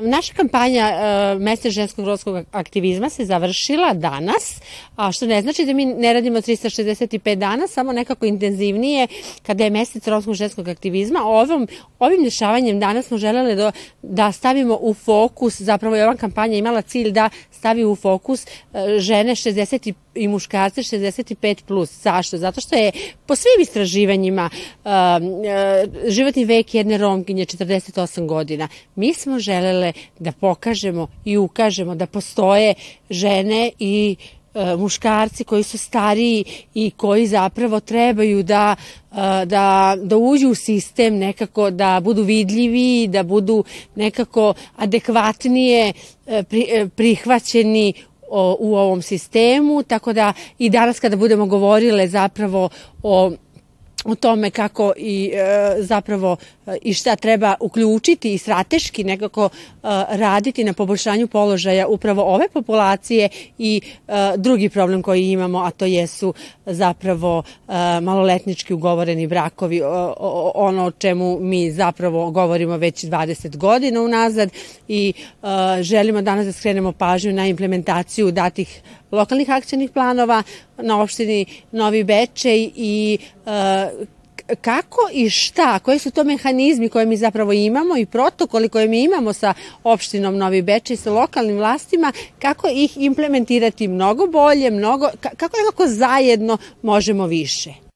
Naša 0.00 0.34
kampanja 0.34 0.92
uh, 0.92 1.42
Mesec 1.42 1.72
ženskog 1.72 2.06
rodskog 2.06 2.44
aktivizma 2.52 3.10
se 3.10 3.24
završila 3.24 3.94
danas, 3.94 4.60
a 4.96 5.12
što 5.12 5.26
ne 5.26 5.42
znači 5.42 5.64
da 5.64 5.72
mi 5.72 5.84
ne 5.84 6.12
radimo 6.12 6.38
365 6.40 7.34
dana, 7.34 7.66
samo 7.66 7.92
nekako 7.92 8.26
intenzivnije 8.26 9.06
kada 9.42 9.64
je 9.64 9.70
mesec 9.70 10.06
rodskog 10.06 10.34
ženskog 10.34 10.68
aktivizma. 10.68 11.20
Ovom, 11.24 11.68
ovim 11.98 12.24
dešavanjem 12.24 12.80
danas 12.80 13.06
smo 13.06 13.18
želeli 13.18 13.56
da, 13.56 13.72
da 14.02 14.32
stavimo 14.32 14.78
u 14.80 14.94
fokus, 14.94 15.60
zapravo 15.60 15.96
je 15.96 16.04
ova 16.04 16.16
kampanja 16.16 16.56
imala 16.56 16.82
cilj 16.82 17.10
da 17.10 17.30
stavi 17.50 17.84
u 17.84 17.96
fokus 17.96 18.46
uh, 18.46 18.80
žene 18.98 19.32
65 19.32 19.92
i 20.14 20.28
muškarce 20.28 20.82
65 20.82 21.64
plus. 21.64 22.02
Zašto? 22.02 22.36
Zato 22.36 22.60
što 22.60 22.76
je 22.76 22.92
po 23.26 23.36
svim 23.36 23.62
istraživanjima 23.62 24.50
uh, 24.52 24.90
uh, 24.90 26.10
životni 26.10 26.44
vek 26.44 26.74
jedne 26.74 26.98
romkinje 26.98 27.46
48 27.46 28.26
godina. 28.26 28.68
Mi 28.94 29.14
smo 29.14 29.38
želele 29.38 29.89
da 30.18 30.32
pokažemo 30.32 31.06
i 31.24 31.36
ukažemo 31.36 31.94
da 31.94 32.06
postoje 32.06 32.74
žene 33.10 33.70
i 33.78 34.16
uh, 34.54 34.80
muškarci 34.80 35.44
koji 35.44 35.62
su 35.62 35.78
stariji 35.78 36.44
i 36.74 36.90
koji 36.90 37.26
zapravo 37.26 37.80
trebaju 37.80 38.42
da, 38.42 38.76
uh, 39.10 39.16
da, 39.44 39.96
da 40.02 40.16
uđu 40.16 40.48
u 40.48 40.54
sistem 40.54 41.16
nekako, 41.16 41.70
da 41.70 42.00
budu 42.02 42.22
vidljivi, 42.22 43.08
da 43.08 43.22
budu 43.22 43.64
nekako 43.94 44.54
adekvatnije 44.76 45.92
pri, 46.48 46.88
prihvaćeni 46.96 47.92
u 48.58 48.76
ovom 48.76 49.02
sistemu, 49.02 49.82
tako 49.82 50.12
da 50.12 50.32
i 50.58 50.70
danas 50.70 51.00
kada 51.00 51.16
budemo 51.16 51.46
govorile 51.46 52.08
zapravo 52.08 52.68
o 53.02 53.32
o 54.04 54.14
tome 54.14 54.50
kako 54.50 54.92
i 54.96 55.30
e, 55.34 55.74
zapravo 55.78 56.36
e, 56.66 56.76
i 56.82 56.94
šta 56.94 57.16
treba 57.16 57.54
uključiti 57.60 58.34
i 58.34 58.38
strateški 58.38 59.04
nekako 59.04 59.44
e, 59.44 59.48
raditi 60.08 60.64
na 60.64 60.72
poboljšanju 60.72 61.26
položaja 61.26 61.86
upravo 61.86 62.22
ove 62.22 62.48
populacije 62.52 63.28
i 63.58 63.80
e, 64.08 64.12
drugi 64.36 64.68
problem 64.68 65.02
koji 65.02 65.30
imamo, 65.30 65.58
a 65.58 65.70
to 65.70 65.84
jesu 65.84 66.34
zapravo 66.66 67.42
e, 67.68 67.72
maloletnički 68.00 68.74
ugovoreni 68.74 69.26
brakovi, 69.26 69.82
o, 69.82 70.14
o, 70.18 70.52
ono 70.54 70.84
o 70.84 70.90
čemu 70.90 71.40
mi 71.40 71.70
zapravo 71.70 72.30
govorimo 72.30 72.76
već 72.76 73.04
20 73.04 73.56
godina 73.56 74.00
unazad 74.02 74.50
i 74.88 75.12
e, 75.42 75.82
želimo 75.82 76.22
danas 76.22 76.46
da 76.46 76.52
skrenemo 76.52 76.92
pažnju 76.92 77.32
na 77.32 77.46
implementaciju 77.46 78.30
datih 78.30 78.82
lokalnih 79.12 79.50
akcijnih 79.50 79.90
planova 79.90 80.42
na 80.78 81.02
opštini 81.02 81.46
Novi 81.72 82.04
Bečej 82.04 82.70
i 82.76 83.18
uh, 83.46 84.06
kako 84.60 85.08
i 85.12 85.30
šta, 85.30 85.78
koji 85.78 85.98
su 85.98 86.10
to 86.10 86.24
mehanizmi 86.24 86.88
koje 86.88 87.06
mi 87.06 87.16
zapravo 87.16 87.52
imamo 87.52 87.96
i 87.96 88.06
protokoli 88.06 88.68
koje 88.68 88.88
mi 88.88 89.02
imamo 89.02 89.32
sa 89.32 89.54
opštinom 89.84 90.36
Novi 90.36 90.62
Bečej, 90.62 90.96
sa 90.96 91.12
lokalnim 91.12 91.56
vlastima, 91.56 92.12
kako 92.38 92.68
ih 92.68 92.96
implementirati 92.96 93.88
mnogo 93.88 94.26
bolje, 94.26 94.70
mnogo, 94.70 95.08
kako 95.20 95.56
nekako 95.56 95.86
zajedno 95.86 96.58
možemo 96.82 97.26
više? 97.26 97.89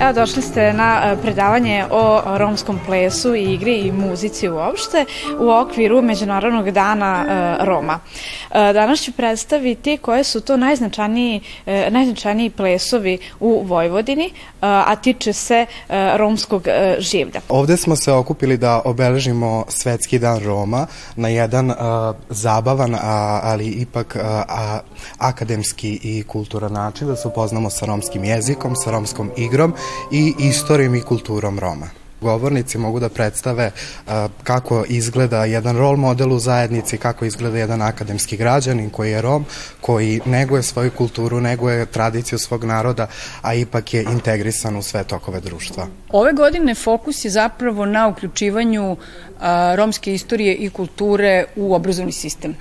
Evo 0.00 0.12
došli 0.12 0.42
ste 0.42 0.72
na 0.72 1.02
e, 1.04 1.16
predavanje 1.22 1.84
o 1.90 2.22
romskom 2.38 2.80
plesu 2.86 3.34
i 3.34 3.54
igri 3.54 3.74
i 3.76 3.92
muzici 3.92 4.48
uopšte 4.48 5.04
u 5.38 5.50
okviru 5.50 6.02
Međunarodnog 6.02 6.70
dana 6.70 7.24
e, 7.28 7.64
Roma. 7.64 7.98
E, 8.50 8.72
danas 8.72 9.00
ću 9.00 9.12
predstaviti 9.12 9.96
koje 9.96 10.24
su 10.24 10.40
to 10.40 10.56
najznačajniji, 10.56 11.40
najznačajniji 11.90 12.50
plesovi 12.50 13.18
u 13.40 13.62
Vojvodini, 13.64 14.30
a 14.60 14.96
tiče 14.96 15.32
se 15.32 15.66
romskog 16.16 16.68
življa. 16.98 17.40
Ovde 17.48 17.76
smo 17.76 17.96
se 17.96 18.12
okupili 18.12 18.56
da 18.56 18.82
obeležimo 18.84 19.64
Svetski 19.68 20.18
dan 20.18 20.40
Roma 20.44 20.86
na 21.16 21.28
jedan 21.28 21.72
zabavan, 22.28 22.96
ali 23.42 23.66
ipak 23.66 24.16
akademski 25.18 26.00
i 26.02 26.22
kulturan 26.22 26.72
način, 26.72 27.06
da 27.06 27.16
se 27.16 27.28
upoznamo 27.28 27.70
sa 27.70 27.86
romskim 27.86 28.24
jezikom, 28.24 28.76
sa 28.76 28.90
romskom 28.90 29.30
igrom 29.36 29.74
i 30.12 30.34
istorijom 30.38 30.94
i 30.94 31.00
kulturom 31.00 31.58
Roma. 31.58 31.88
Govornici 32.20 32.78
mogu 32.78 33.00
da 33.00 33.08
predstave 33.08 33.70
kako 34.42 34.84
izgleda 34.88 35.44
jedan 35.44 35.76
rol 35.76 35.96
model 35.96 36.32
u 36.32 36.38
zajednici, 36.38 36.98
kako 36.98 37.24
izgleda 37.24 37.58
jedan 37.58 37.82
akademski 37.82 38.36
građanin 38.36 38.90
koji 38.90 39.10
je 39.10 39.22
Rom, 39.22 39.44
koji 39.80 40.20
neguje 40.24 40.62
svoju 40.62 40.90
kulturu, 40.90 41.40
neguje 41.40 41.86
tradiciju 41.86 42.38
svog 42.38 42.64
naroda, 42.64 43.06
a 43.42 43.54
ipak 43.54 43.94
je 43.94 44.02
integrisan 44.02 44.76
u 44.76 44.82
sve 44.82 45.04
tokove 45.04 45.40
društva. 45.40 45.86
Ove 46.10 46.32
godine 46.32 46.74
fokus 46.74 47.24
je 47.24 47.30
zapravo 47.30 47.86
na 47.86 48.08
uključivanju 48.08 48.96
romske 49.76 50.14
istorije 50.14 50.54
i 50.54 50.70
kulture 50.70 51.44
u 51.56 51.74
obrazovni 51.74 52.12
sistem 52.12 52.56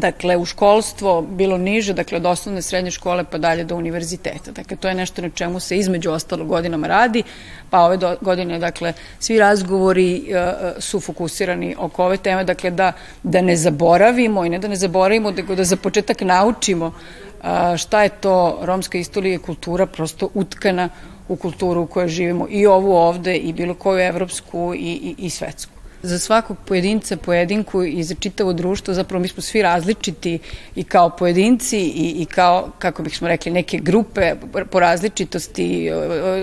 dakle 0.00 0.36
u 0.36 0.44
školstvo 0.44 1.22
bilo 1.22 1.58
niže, 1.58 1.92
dakle 1.92 2.16
od 2.16 2.26
osnovne 2.26 2.62
srednje 2.62 2.90
škole 2.90 3.24
pa 3.24 3.38
dalje 3.38 3.64
do 3.64 3.76
univerziteta. 3.76 4.50
Dakle, 4.50 4.76
to 4.76 4.88
je 4.88 4.94
nešto 4.94 5.22
na 5.22 5.28
čemu 5.28 5.60
se 5.60 5.76
između 5.76 6.10
ostalo 6.10 6.44
godinama 6.44 6.86
radi, 6.86 7.22
pa 7.70 7.80
ove 7.80 7.96
do, 7.96 8.16
godine, 8.20 8.58
dakle, 8.58 8.92
svi 9.18 9.38
razgovori 9.38 10.24
uh, 10.28 10.82
su 10.82 11.00
fokusirani 11.00 11.76
oko 11.78 12.04
ove 12.04 12.16
teme, 12.16 12.44
dakle, 12.44 12.70
da, 12.70 12.92
da 13.22 13.40
ne 13.40 13.56
zaboravimo 13.56 14.44
i 14.44 14.48
ne 14.48 14.58
da 14.58 14.68
ne 14.68 14.76
zaboravimo, 14.76 15.30
nego 15.30 15.54
da 15.54 15.64
za 15.64 15.76
početak 15.76 16.20
naučimo 16.20 16.86
uh, 16.86 17.76
šta 17.76 18.02
je 18.02 18.08
to 18.08 18.58
romska 18.62 18.98
istorija 18.98 19.34
i 19.34 19.38
kultura 19.38 19.86
prosto 19.86 20.28
utkana 20.34 20.88
u 21.28 21.36
kulturu 21.36 21.82
u 21.82 21.86
kojoj 21.86 22.08
živimo 22.08 22.46
i 22.50 22.66
ovu 22.66 22.92
ovde 22.92 23.36
i 23.36 23.52
bilo 23.52 23.74
koju 23.74 23.98
evropsku 23.98 24.74
i, 24.74 24.78
i, 24.78 25.14
i 25.18 25.30
svetsku 25.30 25.74
za 26.04 26.18
svakog 26.18 26.56
pojedinca, 26.64 27.16
pojedinku 27.16 27.82
i 27.82 28.02
za 28.02 28.14
čitavo 28.14 28.52
društvo, 28.52 28.94
zapravo 28.94 29.22
mi 29.22 29.28
smo 29.28 29.42
svi 29.42 29.62
različiti 29.62 30.38
i 30.76 30.84
kao 30.84 31.10
pojedinci 31.10 31.78
i, 31.78 32.14
i 32.18 32.24
kao, 32.24 32.70
kako 32.78 33.02
bih 33.02 33.18
smo 33.18 33.28
rekli, 33.28 33.52
neke 33.52 33.78
grupe 33.78 34.34
po 34.70 34.80
različitosti, 34.80 35.90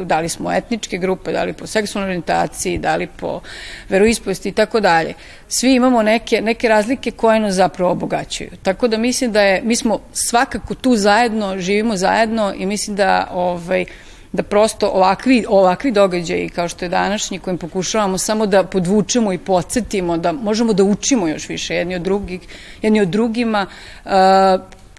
da 0.04 0.20
li 0.20 0.30
smo 0.30 0.52
etničke 0.52 0.98
grupe, 0.98 1.32
da 1.32 1.44
li 1.44 1.54
po 1.54 1.68
seksualnoj 1.68 2.10
orientaciji, 2.10 2.78
da 2.78 2.96
li 2.96 3.08
po 3.08 3.42
veroispovesti 3.90 4.50
i 4.50 4.52
tako 4.52 4.80
dalje. 4.80 5.14
Svi 5.48 5.74
imamo 5.74 6.04
neke, 6.04 6.42
neke 6.42 6.68
razlike 6.68 7.12
koje 7.12 7.40
nas 7.40 7.56
zapravo 7.56 7.92
obogaćuju. 7.92 8.50
Tako 8.64 8.88
da 8.88 8.98
mislim 8.98 9.32
da 9.32 9.42
je, 9.42 9.62
mi 9.62 9.76
smo 9.76 10.00
svakako 10.14 10.76
tu 10.76 10.96
zajedno, 10.96 11.60
živimo 11.60 11.98
zajedno 11.98 12.54
i 12.58 12.66
mislim 12.66 12.96
da 12.96 13.28
ovaj, 13.32 13.86
da 14.34 14.44
prosto 14.44 14.88
ovakvi, 14.88 15.46
ovakvi 15.50 15.92
događaji 15.92 16.50
kao 16.50 16.68
što 16.68 16.86
je 16.86 16.90
današnji 16.90 17.40
kojim 17.40 17.58
pokušavamo 17.58 18.18
samo 18.18 18.46
da 18.46 18.64
podvučemo 18.64 19.34
i 19.34 19.38
podsjetimo, 19.38 20.18
da 20.18 20.32
možemo 20.32 20.74
da 20.74 20.84
učimo 20.84 21.28
još 21.28 21.50
više 21.50 21.76
jedni 21.76 21.96
od 21.96 22.02
drugih, 22.02 22.42
jedni 22.82 23.02
od 23.02 23.08
drugima, 23.08 23.66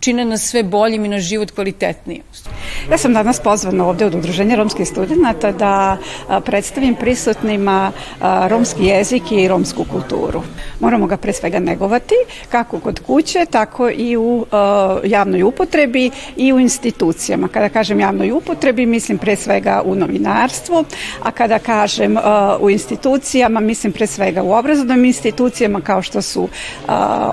čine 0.02 0.24
nas 0.24 0.42
sve 0.42 0.62
boljim 0.62 1.04
i 1.04 1.08
na 1.08 1.20
život 1.20 1.50
kvalitetnijim. 1.50 2.22
Ja 2.90 2.98
sam 2.98 3.14
danas 3.14 3.40
pozvana 3.40 3.86
ovde 3.86 4.06
od 4.06 4.14
Udruženja 4.14 4.56
romskih 4.56 4.88
studenta 4.88 5.52
da 5.52 5.96
predstavim 6.44 6.94
prisutnima 6.94 7.92
romski 8.48 8.84
jezik 8.84 9.32
i 9.32 9.48
romsku 9.48 9.84
kulturu. 9.84 10.42
Moramo 10.80 11.06
ga 11.06 11.16
pre 11.16 11.32
svega 11.32 11.58
negovati, 11.58 12.14
kako 12.48 12.80
kod 12.80 13.00
kuće, 13.06 13.46
tako 13.50 13.90
i 13.90 14.16
u 14.16 14.46
javnoj 15.04 15.42
upotrebi 15.42 16.10
i 16.36 16.52
u 16.52 16.60
institucijama. 16.60 17.48
Kada 17.48 17.68
kažem 17.68 18.00
javnoj 18.00 18.32
upotrebi, 18.32 18.86
mislim 18.86 19.18
pre 19.18 19.36
svega 19.36 19.82
u 19.84 19.94
novinarstvu, 19.94 20.84
a 21.22 21.30
kada 21.30 21.58
kažem 21.58 22.16
u 22.60 22.70
institucijama, 22.70 23.60
mislim 23.60 23.92
pre 23.92 24.06
svega 24.06 24.42
u 24.42 24.52
obrazovnim 24.52 25.04
institucijama 25.04 25.80
kao 25.80 26.02
što 26.02 26.22
su 26.22 26.48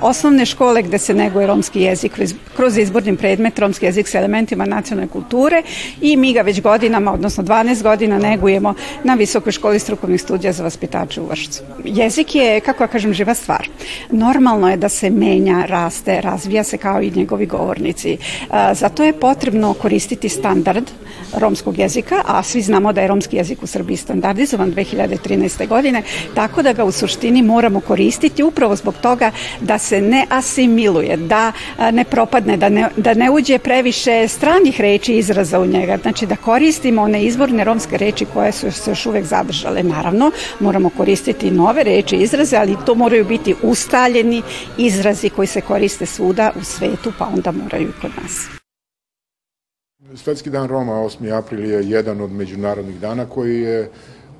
osnovne 0.02 0.46
škole 0.46 0.82
gde 0.82 0.98
se 0.98 1.14
neguje 1.14 1.46
romski 1.46 1.80
jezik 1.80 2.12
kroz 2.12 2.34
izborni 2.68 3.16
predmet 3.16 3.58
romski 3.58 3.86
jezik 3.86 4.08
sa 4.08 4.18
elementima 4.18 4.64
nacionalne 4.64 5.08
kulture 5.08 5.62
i 6.00 6.16
mi 6.16 6.32
ga 6.32 6.42
već 6.42 6.60
godinama, 6.60 7.12
odnosno 7.12 7.44
12 7.44 7.82
godina 7.82 8.18
negujemo 8.18 8.74
na 9.04 9.14
Visokoj 9.14 9.52
školi 9.52 9.78
strukovnih 9.78 10.20
studija 10.20 10.52
za 10.52 10.62
vaspitače 10.62 11.20
u 11.20 11.26
Vršcu. 11.26 11.62
Jezik 11.84 12.34
je, 12.34 12.60
kako 12.60 12.82
ja 12.82 12.86
kažem, 12.86 13.12
živa 13.12 13.34
stvar. 13.34 13.68
Normalno 14.10 14.70
je 14.70 14.76
da 14.76 14.88
se 14.88 15.10
menja, 15.10 15.64
raste, 15.66 16.20
razvija 16.20 16.64
se 16.64 16.78
kao 16.78 17.02
i 17.02 17.12
njegovi 17.14 17.46
govornici. 17.46 18.18
Zato 18.72 19.04
je 19.04 19.12
potrebno 19.12 19.74
koristiti 19.74 20.28
standard 20.28 20.90
romskog 21.36 21.78
jezika, 21.78 22.22
a 22.26 22.42
svi 22.42 22.62
znamo 22.62 22.92
da 22.92 23.00
je 23.00 23.08
romski 23.08 23.36
jezik 23.36 23.62
u 23.62 23.66
Srbiji 23.66 23.96
standardizovan 23.96 24.74
2013. 24.74 25.68
godine, 25.68 26.02
tako 26.34 26.62
da 26.62 26.72
ga 26.72 26.84
u 26.84 26.92
suštini 26.92 27.42
moramo 27.42 27.80
koristiti 27.80 28.42
upravo 28.42 28.76
zbog 28.76 28.94
toga 29.02 29.30
da 29.60 29.78
se 29.78 30.00
ne 30.00 30.26
asimiluje, 30.28 31.16
da 31.16 31.52
ne 31.92 32.04
propadne 32.04 32.49
da 32.56 32.68
ne, 32.68 32.88
da 32.96 33.14
ne 33.14 33.30
uđe 33.30 33.58
previše 33.58 34.28
stranih 34.28 34.80
reči 34.80 35.14
izraza 35.14 35.60
u 35.60 35.66
njega, 35.66 35.98
znači 36.02 36.26
da 36.26 36.36
koristimo 36.36 37.02
one 37.02 37.24
izvorne 37.24 37.64
romske 37.64 37.96
reči 37.96 38.26
koje 38.32 38.52
su 38.52 38.72
se 38.72 38.90
još 38.90 39.06
uvek 39.06 39.24
zadržale. 39.24 39.82
Naravno, 39.82 40.30
moramo 40.60 40.90
koristiti 40.96 41.50
nove 41.50 41.84
reči 41.84 42.16
izraze, 42.16 42.56
ali 42.56 42.76
to 42.86 42.94
moraju 42.94 43.24
biti 43.24 43.54
ustaljeni 43.62 44.42
izrazi 44.78 45.28
koji 45.28 45.46
se 45.46 45.60
koriste 45.60 46.06
svuda 46.06 46.52
u 46.60 46.64
svetu, 46.64 47.12
pa 47.18 47.26
onda 47.26 47.52
moraju 47.52 47.88
i 47.88 48.00
kod 48.00 48.10
nas. 48.22 48.48
Svetski 50.16 50.50
dan 50.50 50.68
Roma 50.68 50.92
8. 50.92 51.38
april 51.38 51.64
je 51.64 51.90
jedan 51.90 52.20
od 52.20 52.32
međunarodnih 52.32 53.00
dana 53.00 53.26
koji 53.26 53.60
je 53.60 53.90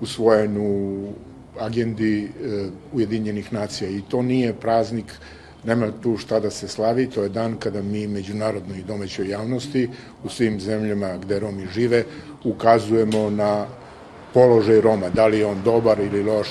usvojen 0.00 0.56
u 0.58 1.12
agendi 1.58 2.24
e, 2.24 2.28
Ujedinjenih 2.92 3.52
nacija 3.52 3.90
i 3.90 4.02
to 4.08 4.22
nije 4.22 4.54
praznik 4.54 5.12
Nema 5.64 5.90
tu 6.02 6.16
šta 6.16 6.40
da 6.40 6.50
se 6.50 6.68
slavi, 6.68 7.10
to 7.10 7.22
je 7.22 7.28
dan 7.28 7.56
kada 7.56 7.82
mi 7.82 8.06
međunarodnoj 8.06 8.78
i 8.78 8.82
domaćoj 8.82 9.28
javnosti 9.28 9.88
u 10.24 10.28
svim 10.28 10.60
zemljama 10.60 11.16
gde 11.16 11.38
Romi 11.38 11.66
žive 11.74 12.04
ukazujemo 12.44 13.30
na 13.30 13.66
položaj 14.34 14.80
Roma, 14.80 15.08
da 15.08 15.26
li 15.26 15.38
je 15.38 15.46
on 15.46 15.62
dobar 15.64 16.00
ili 16.00 16.22
loš, 16.22 16.48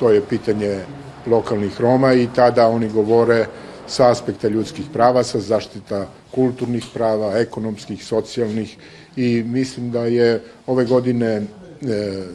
to 0.00 0.10
je 0.10 0.22
pitanje 0.28 0.80
lokalnih 1.26 1.80
Roma 1.80 2.12
i 2.12 2.28
tada 2.34 2.68
oni 2.68 2.88
govore 2.88 3.46
sa 3.86 4.10
aspekta 4.10 4.48
ljudskih 4.48 4.86
prava, 4.92 5.22
sa 5.22 5.40
zaštita 5.40 6.06
kulturnih 6.34 6.84
prava, 6.94 7.38
ekonomskih, 7.38 8.04
socijalnih 8.04 8.76
i 9.16 9.42
mislim 9.46 9.90
da 9.90 10.04
je 10.04 10.42
ove 10.66 10.84
godine 10.84 11.26
e, 11.26 11.42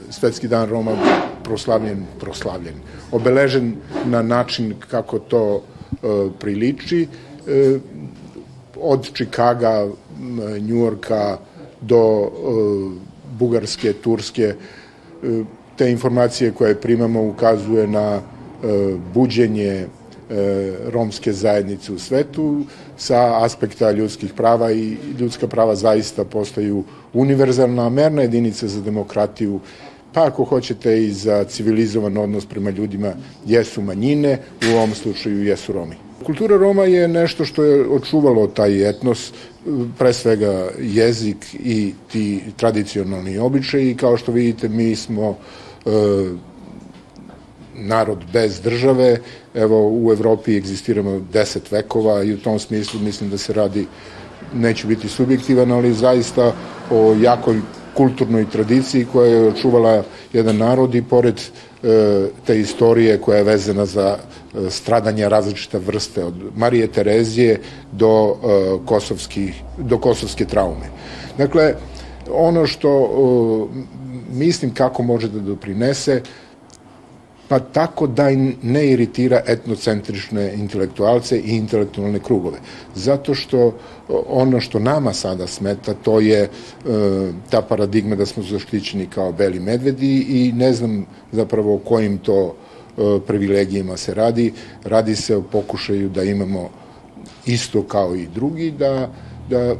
Svetski 0.10 0.48
dan 0.48 0.70
Roma 0.70 0.92
proslavljen, 1.44 2.06
proslavljen, 2.20 2.76
obeležen 3.12 3.76
na 4.06 4.22
način 4.22 4.74
kako 4.90 5.20
to 5.20 5.64
priliči. 6.39 7.08
E, 7.47 7.79
od 8.82 9.13
Čikaga, 9.13 9.88
Njujorka 10.60 11.38
do 11.82 12.23
e, 12.23 12.29
Bugarske, 13.39 13.93
Turske, 13.93 14.53
te 15.75 15.91
informacije 15.91 16.51
koje 16.51 16.75
primamo 16.75 17.23
ukazuje 17.23 17.88
na 17.88 18.21
buđenje 19.13 19.88
romske 20.91 21.34
zajednice 21.34 21.93
u 21.93 21.99
svetu 21.99 22.65
sa 22.97 23.43
aspekta 23.45 23.91
ljudskih 23.91 24.34
prava 24.34 24.71
i 24.71 24.97
ljudska 25.19 25.47
prava 25.47 25.75
zaista 25.75 26.25
postaju 26.25 26.84
univerzalna 27.13 27.89
merna 27.89 28.21
jedinica 28.21 28.67
za 28.67 28.82
demokratiju 28.82 29.60
pa 30.13 30.26
ako 30.26 30.43
hoćete 30.43 31.04
i 31.04 31.12
za 31.12 31.43
civilizovan 31.43 32.17
odnos 32.17 32.45
prema 32.45 32.69
ljudima 32.69 33.13
jesu 33.45 33.82
manjine, 33.82 34.38
u 34.71 34.76
ovom 34.76 34.95
slučaju 34.95 35.43
jesu 35.43 35.73
Romi. 35.73 35.95
Kultura 36.26 36.58
Roma 36.58 36.84
je 36.84 37.08
nešto 37.08 37.45
što 37.45 37.63
je 37.63 37.89
očuvalo 37.89 38.47
taj 38.47 38.89
etnos, 38.89 39.34
pre 39.97 40.13
svega 40.13 40.69
jezik 40.80 41.38
i 41.54 41.93
ti 42.12 42.41
tradicionalni 42.56 43.38
običaji. 43.38 43.95
Kao 43.95 44.17
što 44.17 44.32
vidite, 44.32 44.69
mi 44.69 44.95
smo 44.95 45.38
e, 45.86 45.89
narod 47.76 48.17
bez 48.34 48.62
države. 48.62 49.19
Evo, 49.54 49.89
u 49.89 50.12
Evropi 50.12 50.58
egzistiramo 50.58 51.19
deset 51.34 51.71
vekova 51.71 52.23
i 52.23 52.34
u 52.34 52.39
tom 52.39 52.60
smislu 52.60 52.99
mislim 52.99 53.30
da 53.30 53.38
se 53.38 53.54
radi, 53.54 53.88
neću 54.54 54.88
biti 54.88 55.10
subjektivan, 55.10 55.71
ali 55.71 55.93
zaista 55.93 56.54
o 56.91 57.15
jakoj 57.21 57.62
kulturnoj 57.93 58.49
tradiciji 58.49 59.06
koja 59.06 59.32
je 59.32 59.47
očuvala 59.47 60.03
jedan 60.34 60.58
narod 60.58 60.95
i 60.95 61.01
pored 61.01 61.36
e, 61.39 62.27
te 62.45 62.60
istorije 62.60 63.17
koja 63.21 63.38
je 63.38 63.43
vezana 63.43 63.86
za 63.86 64.17
e, 64.17 64.69
stradanja 64.69 65.27
različita 65.27 65.77
vrste 65.77 66.23
od 66.23 66.34
Marije 66.56 66.88
Terezije 66.88 67.60
do, 67.91 68.36
e, 68.36 68.86
kosovskih, 68.86 69.62
do 69.77 69.97
kosovske 69.97 70.45
traume. 70.45 70.89
Dakle, 71.38 71.73
ono 72.32 72.67
što 72.67 73.10
mislim 74.32 74.73
kako 74.73 75.03
može 75.03 75.27
da 75.29 75.39
doprinese 75.39 76.21
pa 77.47 77.60
tako 77.60 78.08
da 78.08 78.29
ne 78.62 78.88
iritira 78.88 79.41
etnocentrične 79.47 80.53
intelektualce 80.53 81.39
i 81.39 81.56
intelektualne 81.56 82.19
krugove. 82.19 82.58
Zato 82.95 83.34
što 83.34 83.73
ono 84.27 84.60
što 84.60 84.79
nama 84.79 85.13
sada 85.13 85.47
smeta, 85.47 85.93
to 85.93 86.19
je 86.19 86.41
e, 86.41 86.49
ta 87.49 87.62
paradigma 87.62 88.15
da 88.15 88.25
smo 88.25 88.43
zaštićeni 88.43 89.06
kao 89.06 89.32
beli 89.32 89.60
medvedi 89.60 90.25
i 90.29 90.51
ne 90.51 90.73
znam 90.73 91.06
zapravo 91.32 91.75
o 91.75 91.77
kojim 91.77 92.17
to 92.17 92.56
e, 92.97 93.19
privilegijima 93.27 93.97
se 93.97 94.13
radi. 94.13 94.53
Radi 94.84 95.15
se 95.15 95.36
o 95.36 95.41
pokušaju 95.41 96.10
da 96.10 96.23
imamo 96.23 96.69
isto 97.45 97.84
kao 97.84 98.15
i 98.15 98.27
drugi, 98.36 98.71
da, 98.71 99.10
da 99.49 99.60
e, 99.60 99.75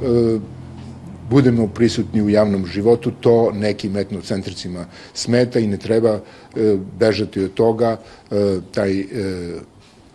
budemo 1.30 1.68
prisutni 1.68 2.22
u 2.22 2.30
javnom 2.30 2.66
životu, 2.66 3.12
to 3.12 3.52
nekim 3.52 3.98
etnocentricima 3.98 4.86
smeta 5.14 5.60
i 5.60 5.68
ne 5.68 5.78
treba 5.78 6.10
e, 6.10 6.78
bežati 7.00 7.44
od 7.44 7.54
toga. 7.54 7.98
E, 8.32 8.60
taj 8.72 9.00
e, 9.00 9.06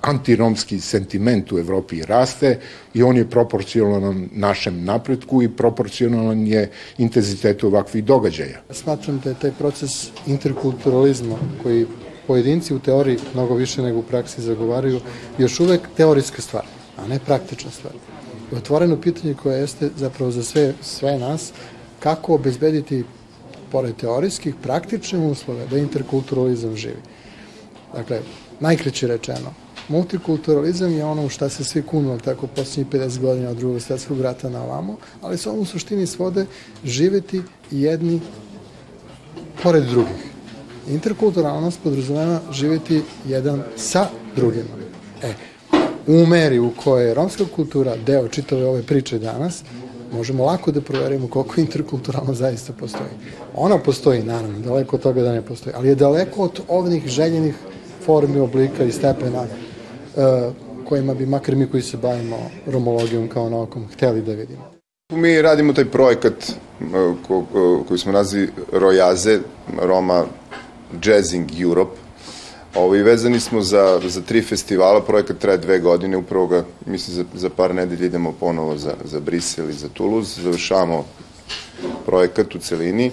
antiromski 0.01 0.81
sentiment 0.81 1.53
u 1.53 1.59
Evropi 1.59 2.03
raste 2.03 2.59
i 2.94 3.03
on 3.03 3.16
je 3.16 3.31
proporcionalan 3.31 4.29
našem 4.33 4.85
napretku 4.85 5.42
i 5.42 5.49
proporcionalan 5.49 6.47
je 6.47 6.71
intenzitetu 6.99 7.66
ovakvih 7.66 8.05
događaja. 8.05 8.61
Smatram 8.71 9.21
da 9.25 9.31
je 9.31 9.37
taj 9.40 9.53
proces 9.59 10.09
interkulturalizma 10.27 11.37
koji 11.62 11.87
pojedinci 12.27 12.75
u 12.75 12.79
teoriji 12.79 13.18
mnogo 13.35 13.55
više 13.55 13.83
nego 13.83 13.99
u 13.99 14.03
praksi 14.03 14.42
zagovaraju 14.42 15.01
još 15.38 15.61
uvek 15.61 15.81
teorijska 15.97 16.42
stvar, 16.42 16.64
a 16.97 17.07
ne 17.07 17.18
praktična 17.18 17.71
stvar 17.71 18.08
otvoreno 18.56 19.00
pitanje 19.00 19.34
koje 19.34 19.61
jeste 19.61 19.90
zapravo 19.96 20.30
za 20.30 20.42
sve, 20.42 20.74
sve 20.82 21.18
nas, 21.18 21.52
kako 22.00 22.34
obezbediti, 22.34 23.04
pored 23.72 23.96
teorijskih, 23.96 24.54
praktične 24.62 25.18
uslove 25.18 25.66
da 25.66 25.78
interkulturalizam 25.78 26.76
živi. 26.76 27.02
Dakle, 27.94 28.20
najkreće 28.61 29.06
rečeno, 29.06 29.54
multikulturalizam 29.88 30.92
je 30.92 31.04
ono 31.04 31.28
šta 31.28 31.48
se 31.48 31.64
svi 31.64 31.82
kunu, 31.82 32.18
tako 32.18 32.46
posljednjih 32.46 32.87
50 32.92 33.20
godina 33.20 33.50
od 33.50 33.56
drugog 33.56 33.80
svetskog 33.80 34.20
rata 34.20 34.48
na 34.48 34.62
ovamo, 34.62 34.96
ali 35.22 35.38
se 35.38 35.50
on 35.50 35.58
u 35.58 35.64
suštini 35.64 36.06
svode 36.06 36.46
živeti 36.84 37.42
jedni 37.70 38.20
pored 39.62 39.84
drugih. 39.84 40.28
Interkulturalnost 40.88 41.80
podrazumeva 41.82 42.40
živeti 42.52 43.02
jedan 43.26 43.62
sa 43.76 44.08
drugima. 44.37 44.68
E, 45.22 45.34
u 46.09 46.27
meri 46.27 46.59
u 46.59 46.71
kojoj 46.71 47.09
je 47.09 47.14
romska 47.14 47.44
kultura 47.57 47.97
deo 47.97 48.29
čitave 48.29 48.66
ove 48.66 48.83
priče 48.83 49.18
danas, 49.18 49.62
možemo 50.12 50.44
lako 50.44 50.73
da 50.73 50.81
proverimo 50.81 51.29
koliko 51.29 51.61
interkulturalno 51.61 52.35
zaista 52.35 52.73
postoji. 52.73 53.11
Ona 53.55 53.79
postoji, 53.79 54.23
naravno, 54.23 54.59
daleko 54.59 54.97
od 54.97 55.03
toga 55.03 55.23
da 55.23 55.33
ne 55.33 55.42
postoji, 55.42 55.75
ali 55.77 55.88
je 55.88 55.94
daleko 55.94 56.42
od 56.42 56.61
ovnih 56.68 57.07
željenih 57.07 57.55
formi, 58.07 58.40
oblika 58.40 58.85
i 58.85 58.92
stepena 58.92 59.42
uh, 59.42 60.53
kojima 60.88 61.14
bi 61.14 61.27
makar 61.27 61.57
mi 61.57 61.66
koji 61.66 61.83
se 61.83 61.97
bavimo 61.97 62.37
romologijom 62.66 63.29
kao 63.29 63.51
naukom 63.51 63.88
hteli 63.92 64.23
da 64.23 64.33
vidimo. 64.33 64.64
Mi 65.12 65.42
radimo 65.42 65.73
taj 65.73 65.85
projekat 65.85 66.53
ko, 67.27 67.44
ko, 67.53 67.85
koji 67.88 67.99
smo 67.99 68.12
nazvali 68.12 68.49
Rojaze, 68.73 69.38
Roma 69.83 70.25
Jazzing 71.05 71.61
Europe, 71.61 71.97
Ovo, 72.79 72.97
I 72.97 73.03
vezani 73.03 73.41
smo 73.41 73.62
za, 73.62 74.01
za 74.05 74.21
tri 74.23 74.43
festivala, 74.43 75.01
projekat 75.03 75.38
traje 75.38 75.59
dve 75.59 75.79
godine, 75.79 76.17
upravo 76.17 76.47
ga, 76.47 76.64
mislim, 76.87 77.17
za, 77.17 77.25
za 77.35 77.51
par 77.51 77.75
nedelja 77.75 78.07
idemo 78.07 78.33
ponovo 78.41 78.77
za, 78.77 78.95
za 79.05 79.21
Brisel 79.21 79.71
i 79.71 79.73
za 79.73 79.88
Toulouse, 79.88 80.43
završavamo 80.43 81.05
projekat 82.07 82.55
u 82.55 82.59
celini. 82.59 83.11